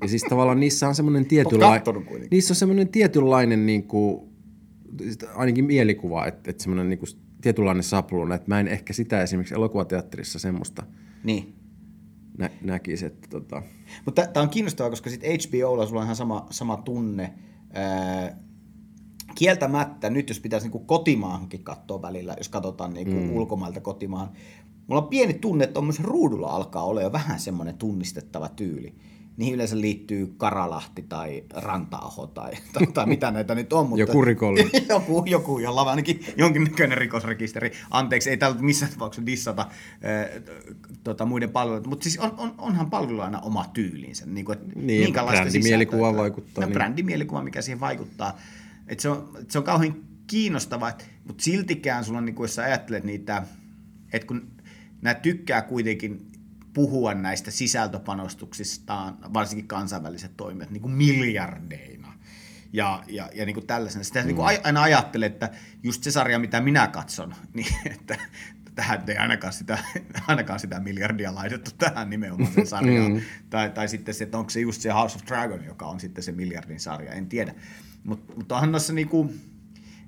Ja 0.03 0.09
siis 0.09 0.22
tavallaan 0.22 0.61
niissä 0.61 0.88
on 0.88 0.94
semmoinen 0.94 1.27
tietynlainen, 1.27 1.83
niissä 2.31 2.53
on 2.53 2.57
semmoinen 2.57 2.88
tietynlainen 2.88 3.66
niin 3.66 3.83
kuin, 3.83 4.33
ainakin 5.35 5.64
mielikuva, 5.64 6.27
että, 6.27 6.51
että 6.51 6.62
semmoinen 6.62 6.88
niin 6.88 6.98
kuin, 6.98 7.09
tietynlainen 7.42 7.83
sapluuna, 7.83 8.35
että 8.35 8.48
mä 8.48 8.61
en 8.61 8.68
ehkä 8.68 8.92
sitä 8.92 9.22
esimerkiksi 9.22 9.55
elokuvateatterissa 9.55 10.38
semmoista 10.38 10.83
niin. 11.24 11.55
nä- 12.38 12.50
näkisi. 12.62 13.07
Että, 13.07 13.28
tota... 13.31 13.62
Mutta 14.05 14.26
tämä 14.26 14.42
on 14.42 14.50
kiinnostavaa, 14.50 14.90
koska 14.90 15.11
sitten 15.11 15.31
HBOlla 15.31 15.87
sulla 15.87 16.00
on 16.00 16.07
ihan 16.07 16.16
sama, 16.16 16.46
sama 16.50 16.76
tunne. 16.76 17.35
Öö, 17.76 18.37
kieltämättä, 19.35 20.11
nyt 20.11 20.28
jos 20.28 20.40
pitäisi 20.40 20.66
niinku 20.66 20.78
kotimaahankin 20.78 21.64
katsoa 21.64 22.02
välillä, 22.02 22.35
jos 22.38 22.48
katsotaan 22.48 22.94
niinku 22.94 23.20
mm. 23.20 23.33
ulkomailta 23.33 23.81
kotimaahan, 23.81 24.31
mulla 24.87 25.02
on 25.02 25.09
pieni 25.09 25.35
tunne, 25.35 25.64
että 25.64 25.78
on 25.78 25.85
myös 25.85 26.00
ruudulla 26.00 26.48
alkaa 26.48 26.85
olla 26.85 27.02
jo 27.02 27.12
vähän 27.12 27.40
semmoinen 27.40 27.78
tunnistettava 27.78 28.48
tyyli 28.48 28.94
niihin 29.36 29.54
yleensä 29.54 29.80
liittyy 29.80 30.34
Karalahti 30.36 31.02
tai 31.02 31.44
Rantaaho 31.54 32.26
tai, 32.26 32.52
tai, 32.72 32.86
tai 32.86 33.06
mitä 33.06 33.30
näitä 33.30 33.54
nyt 33.54 33.72
on. 33.72 33.88
Mutta 33.88 34.00
joku 34.00 34.22
rikollinen. 34.22 34.70
joku, 34.88 35.24
joku, 35.26 35.58
jolla 35.58 35.82
on 35.82 35.88
ainakin 35.88 36.24
jonkinnäköinen 36.36 36.98
rikosrekisteri. 36.98 37.72
Anteeksi, 37.90 38.30
ei 38.30 38.36
täällä 38.36 38.60
missään 38.60 38.92
tapauksessa 38.92 39.26
dissata 39.26 39.62
äh, 39.62 40.42
tota, 41.04 41.26
muiden 41.26 41.50
palveluita, 41.50 41.88
mutta 41.88 42.04
siis 42.04 42.18
on, 42.18 42.34
on, 42.36 42.54
onhan 42.58 42.90
palvelu 42.90 43.20
aina 43.20 43.40
oma 43.40 43.64
tyylinsä. 43.72 44.26
Niin, 44.26 44.44
kuin, 44.44 44.58
niin 44.74 45.12
brändimielikuva 45.12 46.16
vaikuttaa. 46.16 46.62
No, 46.62 46.66
niin. 46.66 46.74
brändimielikuva, 46.74 47.42
mikä 47.42 47.62
siihen 47.62 47.80
vaikuttaa. 47.80 48.38
Et 48.88 49.00
se, 49.00 49.08
on, 49.08 49.38
se 49.48 49.58
on 49.58 49.64
kauhean 49.64 49.96
kiinnostava, 50.26 50.92
mutta 51.26 51.44
siltikään 51.44 52.04
sulla, 52.04 52.20
niin 52.20 52.34
kuin, 52.34 52.44
jos 52.44 52.54
sä 52.54 52.62
ajattelet 52.62 53.04
niitä, 53.04 53.42
että 54.12 54.26
kun 54.26 54.46
nämä 55.02 55.14
tykkää 55.14 55.62
kuitenkin 55.62 56.31
puhua 56.74 57.14
näistä 57.14 57.50
sisältöpanostuksistaan, 57.50 59.18
varsinkin 59.35 59.68
kansainväliset 59.68 60.37
toimijat, 60.37 60.70
niin 60.70 60.82
kuin 60.82 60.94
miljardeina. 60.94 62.12
Ja, 62.72 63.04
ja, 63.08 63.30
ja 63.35 63.46
niin 63.46 63.54
kuin 63.54 63.66
tällaisena. 63.66 64.04
Sitä 64.04 64.20
mm. 64.20 64.26
niin 64.26 64.37
kuin 64.37 64.58
aina 64.64 64.82
ajattelee, 64.82 65.26
että 65.26 65.50
just 65.82 66.02
se 66.02 66.11
sarja, 66.11 66.38
mitä 66.38 66.61
minä 66.61 66.87
katson, 66.87 67.35
niin 67.54 67.74
että 67.87 68.18
tähän 68.74 69.02
ei 69.08 69.16
ainakaan 69.16 69.52
sitä, 69.52 69.78
ainakaan 70.28 70.61
sitä 70.61 70.80
miljardia 70.80 71.35
laitettu 71.35 71.70
tähän 71.78 72.11
nimenomaan 72.11 72.52
sen 72.52 72.66
sarjaan. 72.66 73.12
Mm. 73.12 73.20
Tai, 73.50 73.70
tai 73.70 73.88
sitten 73.88 74.14
se, 74.14 74.24
että 74.24 74.38
onko 74.38 74.50
se 74.50 74.61
just 74.61 74.82
se 74.82 74.90
House 74.90 75.16
of 75.16 75.26
Dragon, 75.26 75.64
joka 75.64 75.87
on 75.87 76.00
sitten 76.00 76.24
se 76.24 76.32
miljardin 76.32 76.80
sarja, 76.80 77.12
en 77.12 77.26
tiedä. 77.26 77.54
Mut, 78.04 78.37
mutta 78.37 78.54
onhan 78.54 78.72
noissa 78.72 78.92
niinku, 78.92 79.35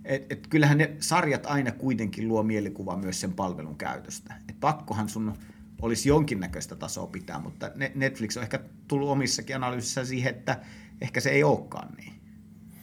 et, 0.04 0.32
et 0.32 0.46
kyllähän 0.46 0.78
ne 0.78 0.96
sarjat 1.00 1.46
aina 1.46 1.72
kuitenkin 1.72 2.28
luo 2.28 2.42
mielikuvaa 2.42 2.96
myös 2.96 3.20
sen 3.20 3.32
palvelun 3.32 3.76
käytöstä. 3.76 4.34
Et 4.48 4.60
pakkohan 4.60 5.08
sun 5.08 5.34
olisi 5.82 6.08
jonkinnäköistä 6.08 6.76
tasoa 6.76 7.06
pitää, 7.06 7.40
mutta 7.40 7.70
Netflix 7.94 8.36
on 8.36 8.42
ehkä 8.42 8.60
tullut 8.88 9.08
omissakin 9.08 9.56
analyysissä 9.56 10.04
siihen, 10.04 10.34
että 10.34 10.60
ehkä 11.00 11.20
se 11.20 11.30
ei 11.30 11.44
olekaan 11.44 11.94
niin. 11.96 12.12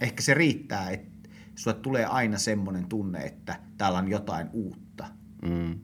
Ehkä 0.02 0.22
se 0.22 0.34
riittää, 0.34 0.90
että 0.90 1.30
sulle 1.56 1.78
tulee 1.78 2.06
aina 2.06 2.38
semmoinen 2.38 2.86
tunne, 2.86 3.20
että 3.20 3.60
täällä 3.78 4.00
on 4.00 4.08
jotain 4.08 4.50
uutta. 4.54 5.06
Mm. 5.42 5.80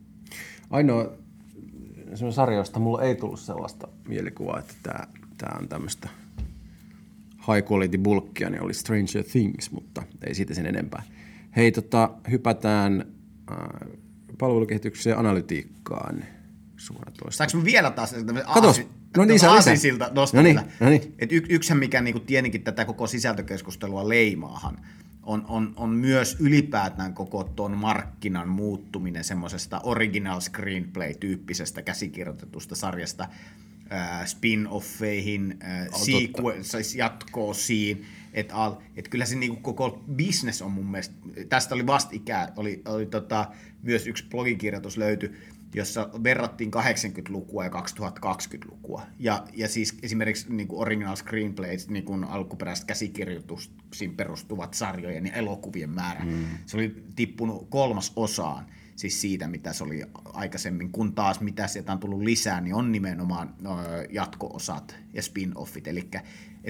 Ainoa 0.70 1.18
josta 2.58 2.80
mulla 2.80 3.02
ei 3.02 3.16
tullut 3.16 3.40
sellaista 3.40 3.88
mielikuvaa, 4.08 4.60
että 4.60 4.74
tämä, 4.84 5.08
tämä 5.38 5.58
on 5.60 5.70
tämmöistä 5.70 6.10
high 7.48 7.72
quality 7.72 7.98
bulkkia, 7.98 8.50
niin 8.50 8.64
oli 8.64 8.74
Stranger 8.74 9.24
Things, 9.32 9.72
mutta 9.72 10.04
ei 10.26 10.36
siitä 10.36 10.54
sen 10.54 10.66
enempää. 10.66 11.04
Hei, 11.56 11.72
tota, 11.72 12.10
hypätään 12.32 13.06
äh, 13.52 13.58
palvelukehitykseen 14.38 15.18
analytiikkaan 15.18 16.26
suoratoista. 16.78 17.50
Saanko 17.50 17.66
vielä 17.66 17.92
taas 17.92 18.16
Katos, 18.54 18.82
no 19.18 19.26
niin, 19.26 19.40
se 19.40 19.48
aasisilta 19.48 20.12
nostaa 20.16 20.42
no 20.42 20.44
niin, 20.44 20.62
no 20.80 20.90
niin. 20.90 21.16
Et 21.20 21.32
y- 21.32 21.46
yksihän, 21.50 21.80
mikä 21.80 22.02
niinku 22.02 22.20
tietenkin 22.20 22.64
tätä 22.64 22.86
koko 22.86 23.08
sisältökeskustelua 23.08 24.10
leimaahan, 24.10 24.78
on, 25.28 25.46
on, 25.48 25.74
on 25.76 25.90
myös 25.90 26.38
ylipäätään 26.40 27.14
koko 27.14 27.44
tuon 27.44 27.78
markkinan 27.78 28.50
muuttuminen 28.50 29.24
semmoisesta 29.24 29.82
original 29.84 30.40
screenplay-tyyppisestä 30.40 31.82
käsikirjoitetusta 31.82 32.76
sarjasta 32.76 33.28
äh, 33.92 34.26
spin-offeihin, 34.26 35.58
äh, 35.64 35.88
sequels, 35.92 36.96
jatkoosiin, 36.96 38.06
että 38.34 38.56
et 38.96 39.08
kyllä 39.08 39.26
se 39.26 39.36
niinku 39.36 39.62
koko 39.62 40.04
business 40.18 40.62
on 40.62 40.72
mun 40.72 40.86
mielestä, 40.86 41.16
tästä 41.50 41.76
oli 41.76 41.88
vastikään, 41.88 42.54
oli, 42.56 42.82
oli 42.86 43.06
tota, 43.06 43.48
myös 43.84 44.08
yksi 44.08 44.26
blogikirjoitus 44.30 44.98
löyty, 44.98 45.36
jossa 45.74 46.10
verrattiin 46.24 46.72
80-lukua 46.74 47.64
ja 47.64 47.70
2020-lukua. 47.70 49.02
Ja, 49.20 49.44
ja 49.54 49.68
siis 49.68 49.98
esimerkiksi 50.02 50.54
niin 50.54 50.68
kuin 50.68 50.82
original 50.82 51.16
screenplays, 51.16 51.90
niin 51.90 52.06
kuin 52.06 52.24
alkuperäiset 52.24 52.86
käsikirjoituksiin 52.86 54.16
perustuvat 54.18 54.74
sarjojen 54.74 55.26
ja 55.26 55.34
elokuvien 55.34 55.90
määrä, 55.90 56.26
mm. 56.26 56.46
se 56.66 56.78
oli 56.78 57.04
tippunut 57.16 57.68
kolmas 57.70 58.14
osaan 58.16 58.66
siis 58.98 59.22
siitä, 59.22 59.48
mitä 59.48 59.74
se 59.74 59.84
oli 59.84 60.04
aikaisemmin, 60.34 60.92
kun 60.92 61.14
taas 61.14 61.40
mitä 61.40 61.68
sieltä 61.68 61.92
on 61.92 62.00
tullut 62.00 62.22
lisää, 62.22 62.62
niin 62.62 62.76
on 62.76 62.92
nimenomaan 62.92 63.54
no, 63.62 63.80
jatko-osat 64.10 64.96
ja 65.14 65.22
spin-offit, 65.22 65.88
eli 65.88 66.10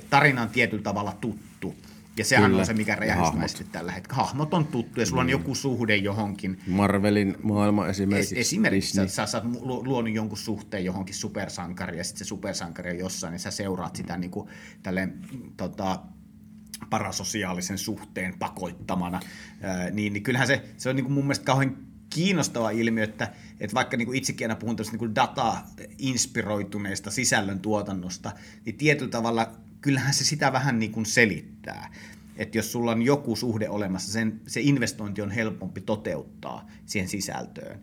tarina 0.10 0.42
on 0.42 0.50
tietyllä 0.50 0.84
tavalla 0.84 1.18
tuttu, 1.22 1.76
ja 2.18 2.26
sehän 2.26 2.46
Kyllä. 2.46 2.60
on 2.60 2.66
se, 2.66 2.74
mikä 2.74 2.96
räjähdysmäisesti 2.96 3.64
tällä 3.72 3.92
hetkellä. 3.92 4.24
Hahmot 4.24 4.54
on 4.54 4.68
tuttu 4.68 5.00
ja 5.00 5.06
sulla 5.06 5.22
on 5.22 5.28
mm. 5.28 5.32
joku 5.32 5.56
suhde 5.56 5.96
johonkin. 5.96 6.60
Marvelin 6.68 7.36
maailma 7.44 7.88
esimerkiksi. 7.88 8.40
Es, 8.40 8.48
esimerkiksi 8.48 8.90
Disney. 8.90 9.08
sä, 9.08 9.26
sä 9.26 9.38
oot 9.38 9.86
luonut 9.88 10.14
jonkun 10.14 10.38
suhteen 10.38 10.86
johonkin 10.86 11.16
supersankari 11.16 11.98
ja 11.98 12.04
sitten 12.04 12.20
se 12.26 12.26
supersankari 12.26 12.92
on 12.92 12.98
jossain, 12.98 13.32
niin 13.32 13.40
sä 13.40 13.52
seuraat 13.52 13.96
sitä 13.96 14.18
niin 14.18 14.32
kuin, 14.32 14.50
tälleen, 14.84 15.22
tota, 15.58 16.00
parasosiaalisen 16.90 17.78
suhteen 17.78 18.40
pakoittamana. 18.40 19.20
Ää, 19.62 19.90
niin, 19.90 20.14
niin 20.14 20.24
kyllähän 20.24 20.48
se, 20.48 20.66
se 20.78 20.90
on 20.90 20.96
niin 20.96 21.06
kuin 21.06 21.14
mun 21.14 21.24
mielestä 21.24 21.46
kauhean 21.46 21.78
kiinnostava 22.10 22.70
ilmiö, 22.70 23.04
että, 23.04 23.34
että 23.60 23.74
vaikka 23.74 23.98
niin 23.98 24.06
kuin 24.06 24.18
itsekin 24.18 24.46
aina 24.46 24.60
puhun 24.60 24.76
niin 24.92 25.16
data-inspiroituneesta 25.16 27.12
sisällön 27.12 27.60
tuotannosta, 27.60 28.32
niin 28.66 28.78
tietyllä 28.78 29.12
tavalla 29.12 29.52
kyllähän 29.82 30.14
se 30.14 30.26
sitä 30.26 30.54
vähän 30.54 30.80
niin 30.80 30.92
kuin 30.92 31.06
selittää. 31.06 31.57
Että 32.38 32.58
jos 32.58 32.72
sulla 32.72 32.92
on 32.92 33.02
joku 33.02 33.36
suhde 33.36 33.70
olemassa, 33.70 34.12
sen, 34.12 34.42
se 34.48 34.62
investointi 34.62 35.22
on 35.22 35.32
helpompi 35.32 35.82
toteuttaa 35.82 36.68
siihen 36.86 37.10
sisältöön, 37.10 37.80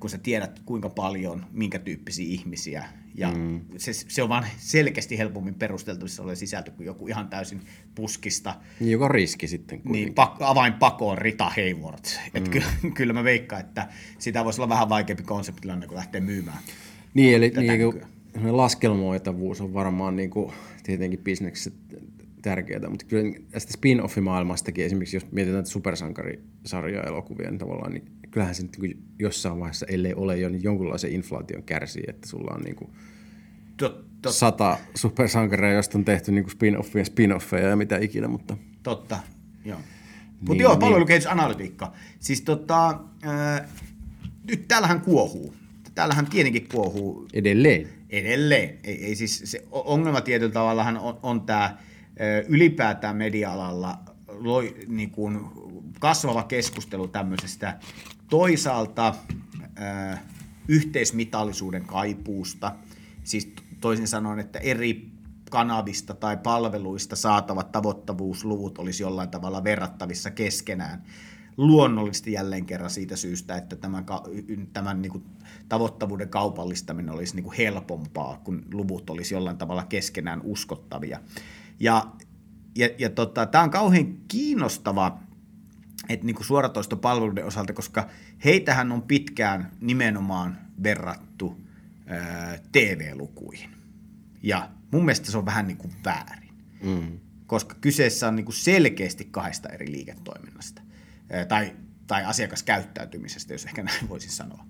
kun 0.00 0.10
sä 0.10 0.18
tiedät 0.18 0.60
kuinka 0.64 0.88
paljon, 0.88 1.46
minkä 1.52 1.78
tyyppisiä 1.78 2.26
ihmisiä. 2.28 2.84
Ja 3.14 3.30
mm. 3.30 3.60
se, 3.76 3.92
se 3.92 4.22
on 4.22 4.28
vaan 4.28 4.46
selkeästi 4.58 5.18
helpommin 5.18 5.54
perusteltavissa 5.54 6.22
oleva 6.22 6.34
sisältö 6.34 6.70
kuin 6.70 6.86
joku 6.86 7.08
ihan 7.08 7.28
täysin 7.28 7.60
puskista. 7.94 8.54
Niin, 8.80 8.92
joka 8.92 9.08
riski 9.08 9.48
sitten 9.48 9.78
kuitenkin. 9.78 10.04
Niin, 10.04 10.14
pak, 10.14 10.36
avainpakoon 10.40 11.18
Rita 11.18 11.50
Hayward. 11.56 12.04
Mm. 12.04 12.30
Et 12.34 12.48
kyllä, 12.48 12.66
kyllä 12.96 13.12
mä 13.12 13.24
veikkaan, 13.24 13.60
että 13.60 13.88
sitä 14.18 14.44
voisi 14.44 14.60
olla 14.60 14.68
vähän 14.68 14.88
vaikeampi 14.88 15.22
konseptilanne, 15.22 15.86
kun 15.86 15.96
lähtee 15.96 16.20
myymään. 16.20 16.58
Niin, 17.14 17.36
eli 17.36 17.52
niin, 17.56 18.56
laskelmoitavuus 18.56 19.60
on 19.60 19.74
varmaan 19.74 20.16
niin 20.16 20.30
kuin 20.30 20.52
tietenkin 20.82 21.18
bisneksessä 21.18 21.70
tärkeää, 22.42 22.88
mutta 22.90 23.04
kyllä 23.04 23.38
tästä 23.50 23.72
spin-off-maailmastakin 23.72 24.84
esimerkiksi, 24.84 25.16
jos 25.16 25.32
mietitään 25.32 25.66
supersankarisarjaa 25.66 27.04
elokuvia, 27.04 27.50
niin 27.50 27.58
tavallaan, 27.58 27.92
niin 27.92 28.12
kyllähän 28.30 28.54
se 28.54 28.62
nyt 28.62 28.78
niin 28.78 29.02
jossain 29.18 29.60
vaiheessa, 29.60 29.86
ellei 29.88 30.14
ole 30.14 30.38
jo, 30.38 30.48
niin 30.48 30.62
jonkunlaisen 30.62 31.12
inflaation 31.12 31.62
kärsii, 31.62 32.04
että 32.08 32.28
sulla 32.28 32.54
on 32.54 32.60
niin 32.60 32.76
kuin 32.76 32.90
tot, 33.76 34.04
tot. 34.22 34.34
sata 34.34 34.78
supersankaria, 34.94 35.72
josta 35.72 35.98
on 35.98 36.04
tehty 36.04 36.32
niin 36.32 36.44
spin-offia, 36.44 37.04
spin-offeja 37.04 37.68
ja 37.68 37.76
mitä 37.76 37.98
ikinä, 37.98 38.28
mutta... 38.28 38.56
Totta, 38.82 39.18
joo. 39.64 39.78
Mutta 40.40 40.52
niin, 40.52 40.60
joo, 40.60 40.72
niin. 40.72 40.80
palvelukehitysanalytiikka. 40.80 41.92
Siis 42.20 42.40
tota, 42.40 43.00
äh, 43.26 43.68
nyt 44.48 44.68
täällähän 44.68 45.00
kuohuu. 45.00 45.54
Täällähän 45.94 46.26
tietenkin 46.26 46.68
kuohuu. 46.68 47.28
Edelleen 47.32 47.88
edelleen. 48.10 48.78
Ei, 48.84 49.04
ei 49.04 49.14
siis, 49.14 49.42
se 49.44 49.64
ongelma 49.70 50.20
tietyllä 50.20 50.52
tavallahan 50.52 50.98
on, 50.98 51.18
on 51.22 51.40
tämä 51.40 51.76
ylipäätään 52.48 53.16
media-alalla 53.16 53.98
loi, 54.28 54.76
niin 54.86 55.10
kuin 55.10 55.40
kasvava 56.00 56.42
keskustelu 56.42 57.08
tämmöisestä 57.08 57.78
toisaalta 58.30 59.14
yhteismitallisuuden 60.68 61.84
kaipuusta, 61.84 62.72
siis 63.24 63.52
toisin 63.80 64.08
sanoen, 64.08 64.38
että 64.38 64.58
eri 64.58 65.10
kanavista 65.50 66.14
tai 66.14 66.36
palveluista 66.36 67.16
saatavat 67.16 67.72
tavoittavuusluvut 67.72 68.78
olisi 68.78 69.02
jollain 69.02 69.30
tavalla 69.30 69.64
verrattavissa 69.64 70.30
keskenään 70.30 71.02
luonnollisesti 71.56 72.32
jälleen 72.32 72.66
kerran 72.66 72.90
siitä 72.90 73.16
syystä, 73.16 73.56
että 73.56 73.76
tämän, 73.76 74.06
tämän 74.72 75.02
niin 75.02 75.12
kuin 75.12 75.24
tavoittavuuden 75.68 76.28
kaupallistaminen 76.28 77.14
olisi 77.14 77.34
niin 77.34 77.44
kuin 77.44 77.56
helpompaa, 77.56 78.40
kun 78.44 78.64
luvut 78.72 79.10
olisi 79.10 79.34
jollain 79.34 79.58
tavalla 79.58 79.84
keskenään 79.84 80.40
uskottavia. 80.44 81.20
Ja, 81.80 82.06
ja, 82.74 82.88
ja 82.98 83.10
tota, 83.10 83.46
tämä 83.46 83.64
on 83.64 83.70
kauhean 83.70 84.16
kiinnostava 84.28 85.26
että 86.08 86.26
niin 86.26 86.36
kuin 86.36 86.46
suoratoistopalveluiden 86.46 87.44
osalta, 87.44 87.72
koska 87.72 88.08
heitähän 88.44 88.92
on 88.92 89.02
pitkään 89.02 89.72
nimenomaan 89.80 90.58
verrattu 90.82 91.60
ää, 92.06 92.58
TV-lukuihin. 92.72 93.70
Ja 94.42 94.70
mun 94.90 95.04
mielestä 95.04 95.30
se 95.30 95.38
on 95.38 95.46
vähän 95.46 95.66
niin 95.66 95.76
kuin 95.76 95.92
väärin, 96.04 96.52
mm. 96.82 97.18
koska 97.46 97.74
kyseessä 97.80 98.28
on 98.28 98.36
niin 98.36 98.44
kuin 98.44 98.54
selkeästi 98.54 99.28
kahdesta 99.30 99.68
eri 99.68 99.92
liiketoiminnasta 99.92 100.82
tai, 101.48 101.76
tai 102.06 102.24
asiakaskäyttäytymisestä, 102.24 103.54
jos 103.54 103.64
ehkä 103.64 103.82
näin 103.82 104.08
voisin 104.08 104.30
sanoa. 104.30 104.64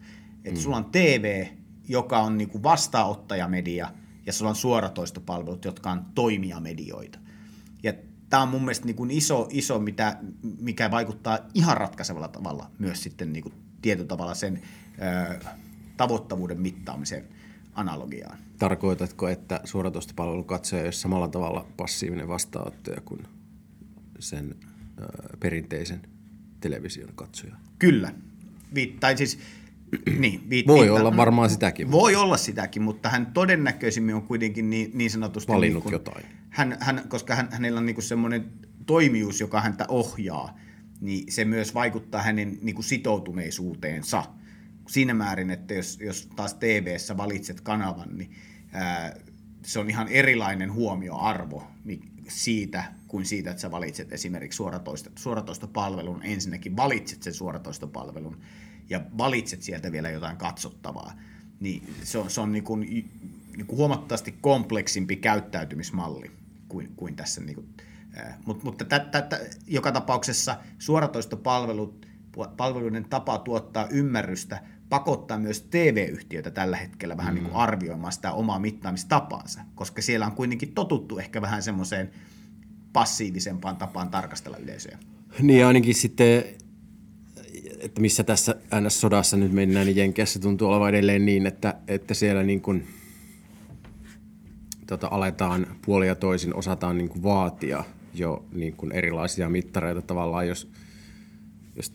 Että 0.44 0.60
mm. 0.60 0.62
sulla 0.62 0.76
on 0.76 0.84
TV, 0.84 1.46
joka 1.88 2.20
on 2.20 2.38
niin 2.38 2.48
kuin 2.48 2.62
vastaanottajamedia, 2.62 3.92
ja 4.26 4.32
sulla 4.32 4.50
on 4.50 4.56
suoratoistopalvelut, 4.56 5.64
jotka 5.64 5.90
on 5.90 6.06
toimijamedioita. 6.14 7.18
Ja 7.82 7.92
tämä 8.30 8.42
on 8.42 8.48
mun 8.48 8.60
mielestä 8.60 8.86
niin 8.86 8.96
kuin 8.96 9.10
iso, 9.10 9.48
iso 9.50 9.78
mitä, 9.78 10.18
mikä 10.60 10.90
vaikuttaa 10.90 11.38
ihan 11.54 11.76
ratkaisevalla 11.76 12.28
tavalla 12.28 12.70
myös 12.78 13.02
sitten 13.02 13.32
niin 13.32 13.42
kuin 13.42 13.54
tietyllä 13.82 14.08
tavalla 14.08 14.34
sen 14.34 14.62
ö, 15.32 15.44
tavoittavuuden 15.96 16.60
mittaamisen 16.60 17.28
analogiaan. 17.74 18.38
Tarkoitatko, 18.58 19.28
että 19.28 19.60
suoratoistopalvelun 19.64 20.44
katsoja 20.44 20.84
olisi 20.84 21.00
samalla 21.00 21.28
tavalla 21.28 21.66
passiivinen 21.76 22.28
vastaanottaja 22.28 23.00
kuin 23.00 23.20
sen 24.18 24.54
ö, 25.00 25.36
perinteisen 25.40 26.02
television 26.60 27.08
katsoja. 27.14 27.56
Kyllä. 27.78 28.12
Vi- 28.74 28.96
tai 29.00 29.16
siis, 29.16 29.38
niin, 30.18 30.50
vi- 30.50 30.64
voi 30.66 30.80
viittaa, 30.80 31.00
olla 31.00 31.16
varmaan 31.16 31.50
sitäkin. 31.50 31.90
Voi 31.90 32.16
olla 32.16 32.36
sitäkin, 32.36 32.82
mutta 32.82 33.08
hän 33.08 33.26
todennäköisimmin 33.26 34.14
on 34.14 34.22
kuitenkin 34.22 34.70
niin, 34.70 34.90
niin 34.94 35.10
sanotusti... 35.10 35.52
Valinnut 35.52 35.74
niin 35.74 35.82
kuin, 35.82 35.92
jotain. 35.92 36.24
Hän, 36.50 36.76
hän, 36.80 37.04
koska 37.08 37.34
hän, 37.34 37.48
hänellä 37.52 37.78
on 37.78 37.86
niin 37.86 38.02
semmoinen 38.02 38.52
toimijuus, 38.86 39.40
joka 39.40 39.60
häntä 39.60 39.84
ohjaa. 39.88 40.58
niin 41.00 41.32
se 41.32 41.44
myös 41.44 41.74
vaikuttaa 41.74 42.22
hänen 42.22 42.58
niin 42.62 42.74
kuin 42.74 42.84
sitoutuneisuuteensa. 42.84 44.24
Siinä 44.88 45.14
määrin, 45.14 45.50
että 45.50 45.74
jos, 45.74 45.98
jos 46.00 46.28
taas 46.36 46.54
TV-ssä 46.54 47.16
valitset 47.16 47.60
kanavan, 47.60 48.08
niin 48.18 48.30
ää, 48.72 49.16
se 49.62 49.78
on 49.78 49.90
ihan 49.90 50.08
erilainen 50.08 50.72
huomioarvo 50.72 51.66
siitä, 52.28 52.84
kuin 53.08 53.26
siitä, 53.26 53.50
että 53.50 53.60
sä 53.60 53.70
valitset 53.70 54.12
esimerkiksi 54.12 54.56
suoratoista, 54.56 55.10
suoratoistopalvelun. 55.18 56.22
Ensinnäkin 56.22 56.76
valitset 56.76 57.22
sen 57.22 57.34
suoratoistopalvelun 57.34 58.36
ja 58.90 59.00
valitset 59.18 59.62
sieltä 59.62 59.92
vielä 59.92 60.10
jotain 60.10 60.36
katsottavaa. 60.36 61.12
Niin 61.60 61.94
se 62.02 62.18
on, 62.18 62.30
se 62.30 62.40
on 62.40 62.52
niin 62.52 62.64
kuin, 62.64 62.80
niin 62.80 63.66
kuin 63.66 63.76
huomattavasti 63.76 64.38
kompleksimpi 64.40 65.16
käyttäytymismalli 65.16 66.30
kuin, 66.68 66.92
kuin 66.96 67.16
tässä. 67.16 67.40
Niin 67.40 67.54
kuin, 67.54 67.68
Mut, 68.46 68.62
mutta 68.62 68.84
tä, 68.84 68.98
tä, 68.98 69.22
tä, 69.22 69.40
joka 69.66 69.92
tapauksessa 69.92 70.56
suoratoistopalveluiden 70.78 73.04
tapa 73.10 73.38
tuottaa 73.38 73.88
ymmärrystä 73.90 74.62
pakottaa 74.88 75.38
myös 75.38 75.62
TV-yhtiöitä 75.62 76.50
tällä 76.50 76.76
hetkellä 76.76 77.16
vähän 77.16 77.34
mm. 77.34 77.40
niin 77.40 77.50
kuin 77.50 77.60
arvioimaan 77.60 78.12
sitä 78.12 78.32
omaa 78.32 78.58
mittaamistapaansa, 78.58 79.60
koska 79.74 80.02
siellä 80.02 80.26
on 80.26 80.32
kuitenkin 80.32 80.72
totuttu 80.72 81.18
ehkä 81.18 81.42
vähän 81.42 81.62
semmoiseen 81.62 82.10
passiivisempaan 82.92 83.76
tapaan 83.76 84.10
tarkastella 84.10 84.56
yleisöä. 84.56 84.98
Niin 85.42 85.66
ainakin 85.66 85.94
sitten, 85.94 86.44
että 87.86 88.00
missä 88.00 88.24
tässä 88.24 88.54
NS-sodassa 88.80 89.36
nyt 89.36 89.52
mennään, 89.52 89.86
niin 89.86 89.96
Jenkeissä 89.96 90.38
tuntuu 90.38 90.68
olevan 90.68 90.88
edelleen 90.88 91.26
niin, 91.26 91.46
että, 91.46 91.74
että 91.88 92.14
siellä 92.14 92.42
niin 92.42 92.60
kuin, 92.60 92.86
tota, 94.86 95.08
aletaan 95.10 95.66
puolia 95.84 96.14
toisin, 96.14 96.54
osataan 96.54 96.98
niin 96.98 97.08
kuin 97.08 97.22
vaatia 97.22 97.84
jo 98.14 98.44
niin 98.52 98.72
kuin 98.72 98.92
erilaisia 98.92 99.48
mittareita 99.48 100.02
tavallaan, 100.02 100.48
jos, 100.48 100.70
jos 101.76 101.92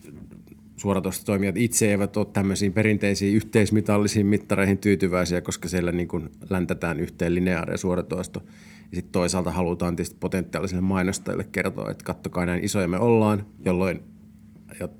suoratoistotoimijat 0.76 1.56
itse 1.56 1.90
eivät 1.90 2.16
ole 2.16 2.26
tämmöisiin 2.32 2.72
perinteisiin 2.72 3.34
yhteismitallisiin 3.34 4.26
mittareihin 4.26 4.78
tyytyväisiä, 4.78 5.40
koska 5.40 5.68
siellä 5.68 5.92
niin 5.92 6.08
kuin 6.08 6.30
läntätään 6.50 7.00
yhteen 7.00 7.34
lineaari 7.34 7.74
ja 7.74 7.78
suoratoisto. 7.78 8.42
Ja 8.90 8.96
sitten 8.96 9.12
toisaalta 9.12 9.50
halutaan 9.50 9.96
tietysti 9.96 10.16
potentiaalisille 10.20 10.82
mainostajille 10.82 11.44
kertoa, 11.52 11.90
että 11.90 12.04
kattokaa 12.04 12.46
näin 12.46 12.64
isoja 12.64 12.88
me 12.88 12.98
ollaan, 12.98 13.46
jolloin 13.64 14.11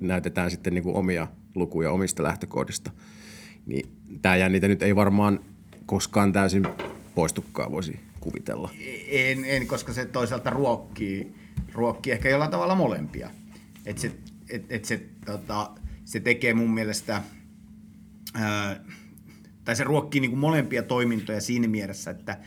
näytetään 0.00 0.50
sitten 0.50 0.74
niin 0.74 0.84
kuin 0.84 0.96
omia 0.96 1.28
lukuja 1.54 1.90
omista 1.90 2.22
lähtökohdista. 2.22 2.90
Niin 3.66 3.96
tämä 4.22 4.36
jännite 4.36 4.68
nyt 4.68 4.82
ei 4.82 4.96
varmaan 4.96 5.40
koskaan 5.86 6.32
täysin 6.32 6.66
poistukaan, 7.14 7.72
voisi 7.72 8.00
kuvitella. 8.20 8.70
En, 9.08 9.44
en 9.44 9.66
koska 9.66 9.92
se 9.92 10.04
toisaalta 10.04 10.50
ruokkii, 10.50 11.34
ruokkii 11.72 12.12
ehkä 12.12 12.28
jollain 12.28 12.50
tavalla 12.50 12.74
molempia. 12.74 13.30
Et 13.86 13.98
se, 13.98 14.12
et, 14.50 14.72
et 14.72 14.84
se, 14.84 15.06
tota, 15.26 15.70
se 16.04 16.20
tekee 16.20 16.54
mun 16.54 16.74
mielestä, 16.74 17.22
ää, 18.34 18.84
tai 19.64 19.76
se 19.76 19.84
ruokkii 19.84 20.20
niin 20.20 20.30
kuin 20.30 20.40
molempia 20.40 20.82
toimintoja 20.82 21.40
siinä 21.40 21.68
mielessä, 21.68 22.10
että 22.10 22.38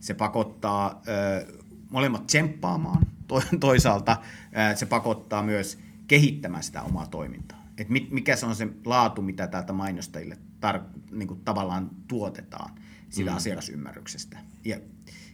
se 0.00 0.14
pakottaa 0.14 1.02
ää, 1.06 1.42
molemmat 1.90 2.26
tsemppaamaan, 2.26 3.06
to, 3.26 3.42
toisaalta 3.60 4.16
ää, 4.52 4.74
se 4.76 4.86
pakottaa 4.86 5.42
myös 5.42 5.78
kehittämään 6.12 6.62
sitä 6.62 6.82
omaa 6.82 7.06
toimintaa. 7.06 7.66
Et 7.78 7.88
mit, 7.88 8.10
mikä 8.10 8.36
se 8.36 8.46
on 8.46 8.54
se 8.54 8.68
laatu, 8.84 9.22
mitä 9.22 9.46
täältä 9.46 9.72
mainostajille 9.72 10.38
tar- 10.60 11.00
niin 11.10 11.28
kuin 11.28 11.40
tavallaan 11.40 11.90
tuotetaan 12.08 12.74
sitä 13.08 13.30
mm. 13.30 13.36
asiakasymmärryksestä. 13.36 14.38
Ja 14.64 14.80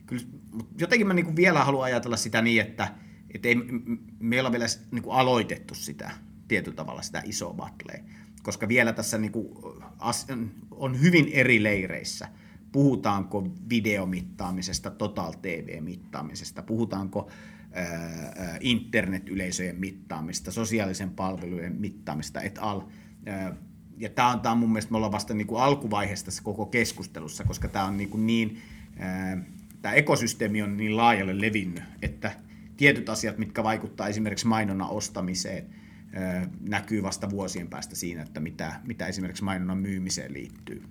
kyllä, 0.07 0.23
mutta 0.53 0.75
jotenkin 0.79 1.07
mä 1.07 1.15
niin 1.15 1.25
kuin 1.25 1.37
vielä 1.37 1.65
haluan 1.65 1.85
ajatella 1.85 2.17
sitä 2.17 2.43
niin, 2.43 2.61
että, 2.61 2.95
että 3.35 3.49
ei, 3.49 3.57
me 4.19 4.41
olla 4.41 4.53
vielä 4.53 4.67
niin 4.91 5.03
kuin 5.03 5.17
aloitettu 5.17 5.75
sitä 5.75 6.11
tietyllä 6.49 6.77
tavalla 6.77 7.03
sitä 7.03 7.23
isoa 7.25 7.55
battlea, 7.55 8.03
koska 8.43 8.69
vielä 8.69 8.93
tässä 8.93 9.19
niin 9.19 9.33
kuin 9.33 9.49
on 10.71 11.01
hyvin 11.01 11.29
eri 11.33 11.63
leireissä. 11.63 12.29
Puhutaanko 12.73 13.49
videomittaamisesta, 13.69 14.91
total 14.91 15.33
TV-mittaamisesta, 15.33 16.63
puhutaanko 16.63 17.31
internet-yleisöjen 18.61 19.77
mittaamista, 19.77 20.53
sosiaalisen 20.53 21.11
palvelujen 21.11 21.77
mittaamista 21.81 22.41
et 22.41 22.59
al. 22.61 22.83
Ja 23.97 24.09
tämä 24.09 24.33
on, 24.33 24.41
tämä 24.41 24.53
on 24.53 24.59
mun 24.59 24.73
mielestä, 24.73 24.91
me 24.91 24.97
ollaan 24.97 25.13
vasta 25.13 25.35
niin 25.35 25.47
kuin 25.47 25.63
alkuvaiheessa 25.63 26.25
tässä 26.25 26.43
koko 26.43 26.67
keskustelussa, 26.67 27.45
koska 27.45 27.69
tämä 27.69 27.85
on 27.85 27.97
niin, 27.97 28.09
kuin 28.09 28.27
niin 28.27 28.63
tämä 29.83 29.95
ekosysteemi 29.95 30.63
on 30.63 30.77
niin 30.77 30.97
laajalle 30.97 31.41
levinnyt, 31.41 31.85
että 32.03 32.33
tietyt 32.77 33.09
asiat, 33.09 33.39
mitkä 33.39 33.63
vaikuttaa 33.63 34.09
esimerkiksi 34.09 34.47
mainonnan 34.47 34.91
ostamiseen, 34.91 35.67
näkyy 36.69 37.03
vasta 37.03 37.31
vuosien 37.31 37.69
päästä 37.69 37.97
siinä, 37.97 38.23
että 38.23 38.41
mitä, 38.41 38.81
mitä 38.87 39.07
esimerkiksi 39.07 39.45
mainonnan 39.45 39.79
myymiseen 39.79 40.33
liittyy. 40.33 40.83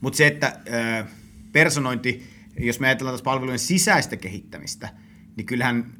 Mutta 0.00 0.16
se, 0.16 0.26
että 0.26 0.60
personointi, 1.52 2.22
jos 2.58 2.80
me 2.80 2.86
ajatellaan 2.86 3.14
tässä 3.14 3.24
palvelujen 3.24 3.58
sisäistä 3.58 4.16
kehittämistä, 4.16 4.88
niin 5.36 5.46
kyllähän, 5.46 5.92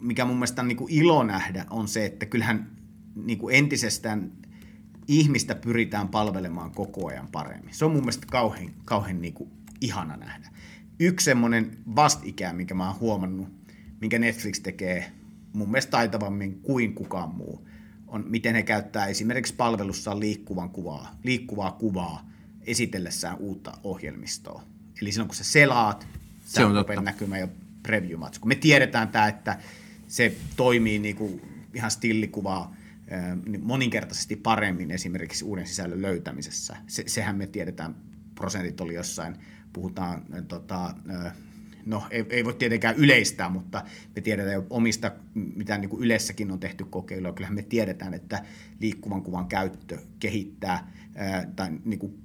mikä 0.00 0.24
mun 0.24 0.36
mielestä 0.36 0.62
on 0.62 0.68
niin 0.68 0.76
kuin 0.76 0.92
ilo 0.92 1.22
nähdä, 1.22 1.66
on 1.70 1.88
se, 1.88 2.06
että 2.06 2.26
kyllähän 2.26 2.70
niin 3.14 3.38
kuin 3.38 3.54
entisestään 3.54 4.32
ihmistä 5.08 5.54
pyritään 5.54 6.08
palvelemaan 6.08 6.70
koko 6.70 7.08
ajan 7.08 7.28
paremmin. 7.32 7.74
Se 7.74 7.84
on 7.84 7.90
mun 7.90 8.00
mielestä 8.00 8.26
kauhean, 8.30 8.70
kauhean 8.84 9.22
niin 9.22 9.34
kuin 9.34 9.50
ihana 9.80 10.16
nähdä. 10.16 10.50
Yksi 11.00 11.24
semmoinen 11.24 11.78
vastikää, 11.96 12.52
minkä 12.52 12.74
mä 12.74 12.86
oon 12.86 13.00
huomannut, 13.00 13.48
minkä 14.00 14.18
Netflix 14.18 14.60
tekee 14.60 15.12
mun 15.52 15.70
mielestä 15.70 15.90
taitavammin 15.90 16.60
kuin 16.62 16.94
kukaan 16.94 17.34
muu, 17.34 17.68
on 18.08 18.24
miten 18.28 18.54
he 18.54 18.62
käyttää 18.62 19.06
esimerkiksi 19.06 19.54
palvelussaan 19.54 20.20
liikkuvan 20.20 20.70
kuvaa, 20.70 21.18
liikkuvaa 21.24 21.72
kuvaa 21.72 22.30
esitellessään 22.66 23.36
uutta 23.38 23.72
ohjelmistoa. 23.84 24.62
Eli 25.02 25.12
silloin 25.12 25.28
kun 25.28 25.36
sä 25.36 25.44
selaat, 25.44 26.08
se 26.44 26.64
on 26.64 26.74
totta. 26.74 27.00
näkymä 27.02 27.38
ja 27.38 27.48
preview 27.82 28.20
-matsku. 28.20 28.44
Me 28.46 28.54
tiedetään 28.54 29.08
tämä, 29.08 29.28
että 29.28 29.58
se 30.06 30.36
toimii 30.56 30.98
niin 30.98 31.16
kuin 31.16 31.40
ihan 31.74 31.90
stillikuvaa 31.90 32.76
niin 33.46 33.64
moninkertaisesti 33.64 34.36
paremmin 34.36 34.90
esimerkiksi 34.90 35.44
uuden 35.44 35.66
sisällön 35.66 36.02
löytämisessä. 36.02 36.76
Se, 36.86 37.04
sehän 37.06 37.36
me 37.36 37.46
tiedetään, 37.46 37.94
prosentit 38.34 38.80
oli 38.80 38.94
jossain, 38.94 39.36
puhutaan 39.72 40.24
tota, 40.48 40.94
no 41.86 42.04
ei, 42.10 42.26
ei 42.30 42.44
voi 42.44 42.54
tietenkään 42.54 42.96
yleistää, 42.96 43.48
mutta 43.48 43.84
me 44.16 44.22
tiedetään 44.22 44.54
jo 44.54 44.66
omista, 44.70 45.12
mitä 45.34 45.78
niin 45.78 45.88
kuin 45.88 46.02
Ylessäkin 46.02 46.50
on 46.50 46.60
tehty 46.60 46.84
kokeiluja, 46.84 47.32
kyllähän 47.32 47.54
me 47.54 47.62
tiedetään, 47.62 48.14
että 48.14 48.44
liikkuvan 48.80 49.22
kuvan 49.22 49.46
käyttö 49.46 49.98
kehittää 50.20 50.92
ää, 51.14 51.46
tai 51.56 51.70
niin 51.84 51.98
kuin 51.98 52.18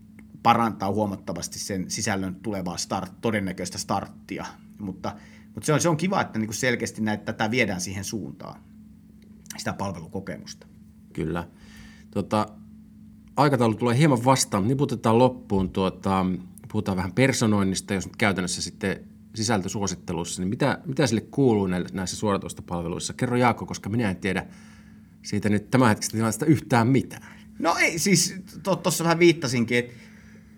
parantaa 0.43 0.91
huomattavasti 0.91 1.59
sen 1.59 1.91
sisällön 1.91 2.35
tulevaa 2.35 2.77
start, 2.77 3.13
todennäköistä 3.21 3.77
starttia, 3.77 4.45
mutta, 4.79 5.15
mutta 5.55 5.65
se, 5.65 5.73
on, 5.73 5.81
se 5.81 5.89
on 5.89 5.97
kiva, 5.97 6.21
että 6.21 6.39
niin 6.39 6.47
kuin 6.47 6.55
selkeästi 6.55 7.01
näitä, 7.01 7.23
tätä 7.23 7.51
viedään 7.51 7.81
siihen 7.81 8.03
suuntaan, 8.03 8.61
sitä 9.57 9.73
palvelukokemusta. 9.73 10.67
Kyllä. 11.13 11.47
Tota, 12.11 12.45
aikataulu 13.37 13.75
tulee 13.75 13.97
hieman 13.97 14.25
vastaan. 14.25 14.67
Niputetaan 14.67 15.19
loppuun. 15.19 15.69
Tuota, 15.69 16.25
puhutaan 16.71 16.97
vähän 16.97 17.13
personoinnista, 17.13 17.93
jos 17.93 18.05
nyt 18.05 18.15
käytännössä 18.15 18.61
sitten 18.61 18.99
sisältösuosittelussa, 19.35 20.41
niin 20.41 20.49
mitä, 20.49 20.79
mitä 20.85 21.07
sille 21.07 21.21
kuuluu 21.21 21.67
näissä 21.67 22.17
suoratoistopalveluissa? 22.17 23.13
Kerro 23.13 23.37
Jaakko, 23.37 23.65
koska 23.65 23.89
minä 23.89 24.09
en 24.09 24.15
tiedä 24.15 24.45
siitä 25.21 25.49
nyt 25.49 25.71
tämänhetkisestä 25.71 26.17
tilanteesta 26.17 26.45
yhtään 26.45 26.87
mitään. 26.87 27.35
No 27.59 27.75
ei, 27.79 27.99
siis 27.99 28.35
tuossa 28.83 29.03
vähän 29.03 29.19
viittasinkin, 29.19 29.77
että 29.77 29.93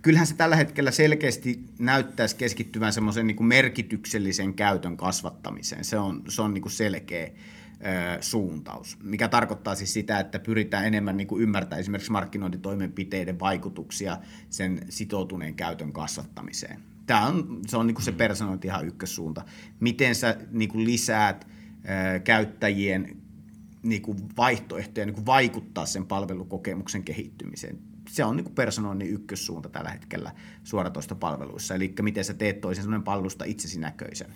kyllähän 0.07 0.27
se 0.27 0.35
tällä 0.35 0.55
hetkellä 0.55 0.91
selkeästi 0.91 1.59
näyttäisi 1.79 2.35
keskittyvän 2.35 2.93
semmoisen 2.93 3.27
niin 3.27 3.45
merkityksellisen 3.45 4.53
käytön 4.53 4.97
kasvattamiseen. 4.97 5.83
Se 5.83 5.99
on, 5.99 6.23
se 6.29 6.41
on 6.41 6.53
niin 6.53 6.61
kuin 6.61 6.71
selkeä 6.71 7.29
suuntaus, 8.21 8.97
mikä 9.03 9.27
tarkoittaa 9.27 9.75
siis 9.75 9.93
sitä, 9.93 10.19
että 10.19 10.39
pyritään 10.39 10.85
enemmän 10.85 11.17
niin 11.17 11.27
kuin 11.27 11.43
ymmärtämään 11.43 11.79
esimerkiksi 11.79 12.11
markkinointitoimenpiteiden 12.11 13.39
vaikutuksia 13.39 14.17
sen 14.49 14.79
sitoutuneen 14.89 15.55
käytön 15.55 15.93
kasvattamiseen 15.93 16.79
tämä 17.05 17.27
on, 17.27 17.59
se 17.67 17.77
on 17.77 17.87
niin 17.87 17.95
kuin 17.95 18.05
se 18.05 18.11
personointi 18.11 18.67
ihan 18.67 18.87
ykkössuunta. 18.87 19.45
Miten 19.79 20.15
sä 20.15 20.37
niin 20.51 20.69
kuin 20.69 20.85
lisäät 20.85 21.47
ää, 21.85 22.19
käyttäjien 22.19 23.17
niin 23.83 24.01
kuin 24.01 24.17
vaihtoehtoja 24.37 25.05
niin 25.05 25.15
kuin 25.15 25.25
vaikuttaa 25.25 25.85
sen 25.85 26.05
palvelukokemuksen 26.05 27.03
kehittymiseen. 27.03 27.96
Se 28.07 28.25
on 28.25 28.35
niin 28.35 28.55
personoinnin 28.55 29.09
ykkössuunta 29.09 29.69
tällä 29.69 29.89
hetkellä 29.89 30.31
suoratoistopalveluissa. 30.63 31.75
Eli 31.75 31.93
miten 32.01 32.23
sä 32.25 32.33
teet 32.33 32.61
toisen 32.61 32.83
sellainen 32.83 33.03
palvelusta 33.03 33.45
itsesi 33.45 33.79
näköisen. 33.79 34.27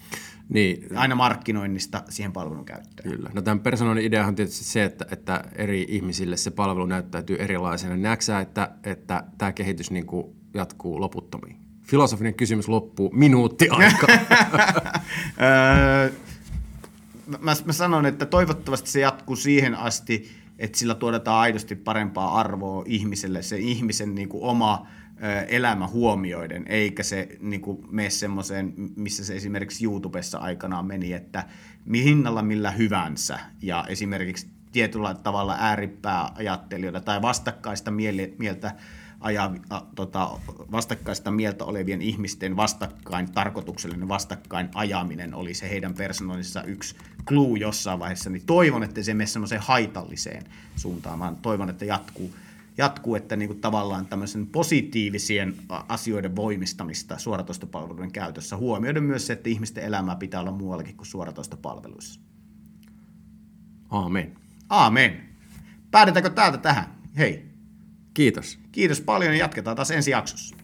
Niin. 0.49 0.97
Aina 0.97 1.15
markkinoinnista 1.15 2.03
siihen 2.10 2.31
palvelun 2.31 2.65
käyttöön. 2.65 3.15
Kyllä. 3.15 3.29
No 3.34 3.41
tämän 3.41 3.60
personoinnin 3.60 4.05
idea 4.05 4.27
on 4.27 4.36
tietysti 4.36 4.63
se, 4.63 4.84
että, 4.84 5.05
että 5.12 5.43
eri 5.55 5.86
ihmisille 5.89 6.38
se 6.38 6.51
palvelu 6.51 6.86
näyttäytyy 6.86 7.36
erilaisena. 7.39 7.97
Näetkö 7.97 8.39
että, 8.41 8.71
että 8.84 9.23
tämä 9.38 9.51
kehitys 9.51 9.91
niin 9.91 10.05
kuin 10.05 10.36
jatkuu 10.53 11.01
loputtomiin? 11.01 11.62
filosofinen 11.91 12.34
kysymys 12.34 12.67
loppuu 12.67 13.10
minuutti 13.13 13.69
aikaa. 13.69 14.10
mä, 17.39 17.55
mä 17.65 17.73
sanon, 17.73 18.05
että 18.05 18.25
toivottavasti 18.25 18.89
se 18.89 18.99
jatkuu 18.99 19.36
siihen 19.36 19.75
asti, 19.75 20.31
että 20.62 20.78
sillä 20.78 20.95
tuotetaan 20.95 21.39
aidosti 21.39 21.76
parempaa 21.76 22.39
arvoa 22.39 22.84
ihmiselle, 22.88 23.41
se 23.41 23.58
ihmisen 23.58 24.15
niin 24.15 24.30
kuin 24.30 24.43
oma 24.43 24.88
elämä 25.47 25.88
huomioiden, 25.88 26.65
eikä 26.67 27.04
se 27.04 27.28
niin 27.39 27.62
kuin, 27.62 27.88
mene 27.91 28.10
semmoiseen, 28.10 28.74
missä 28.95 29.26
se 29.26 29.36
esimerkiksi 29.36 29.86
YouTubessa 29.86 30.38
aikanaan 30.38 30.86
meni, 30.86 31.13
että 31.13 31.43
hinnalla 31.93 32.41
millä 32.41 32.71
hyvänsä, 32.71 33.39
ja 33.62 33.86
esimerkiksi 33.88 34.47
tietyllä 34.71 35.13
tavalla 35.13 35.56
ääripääajattelijoita 35.60 37.02
tai 37.02 37.21
vastakkaista 37.21 37.91
mieltä 38.38 38.76
aja, 39.21 39.51
a, 39.69 39.81
tota, 39.95 40.29
vastakkaista 40.71 41.31
mieltä 41.31 41.65
olevien 41.65 42.01
ihmisten 42.01 42.55
vastakkain, 42.55 43.31
tarkoituksellinen 43.31 44.07
vastakkain 44.07 44.69
ajaminen 44.75 45.34
oli 45.34 45.53
se 45.53 45.69
heidän 45.69 45.93
persoonallisessa 45.93 46.63
yksi 46.63 46.95
clue 47.25 47.60
jossain 47.60 47.99
vaiheessa, 47.99 48.29
niin 48.29 48.45
toivon, 48.45 48.84
että 48.84 49.03
se 49.03 49.13
mene 49.13 49.27
semmoiseen 49.27 49.62
haitalliseen 49.62 50.43
suuntaan, 50.75 51.19
vaan 51.19 51.36
toivon, 51.36 51.69
että 51.69 51.86
jatkuu, 51.86 52.36
jatkuu 52.77 53.15
että 53.15 53.36
niin 53.36 53.49
kuin 53.49 53.62
tavallaan 53.62 54.05
tämmöisen 54.05 54.47
positiivisien 54.47 55.55
asioiden 55.88 56.36
voimistamista 56.36 57.17
suoratoistopalveluiden 57.17 58.12
käytössä, 58.12 58.57
huomioiden 58.57 59.03
myös 59.03 59.27
se, 59.27 59.34
että 59.34 59.49
ihmisten 59.49 59.84
elämää 59.84 60.15
pitää 60.15 60.41
olla 60.41 60.51
muuallakin 60.51 60.97
kuin 60.97 61.07
suoratoistopalveluissa. 61.07 62.19
Aamen. 63.89 64.36
Aamen. 64.69 65.29
Päädetäänkö 65.91 66.29
täältä 66.29 66.57
tähän? 66.57 66.86
Hei. 67.17 67.50
Kiitos. 68.13 68.60
Kiitos 68.71 69.02
paljon 69.02 69.34
ja 69.34 69.39
jatketaan 69.39 69.76
taas 69.76 69.91
ensi 69.91 70.12
jaksossa. 70.12 70.56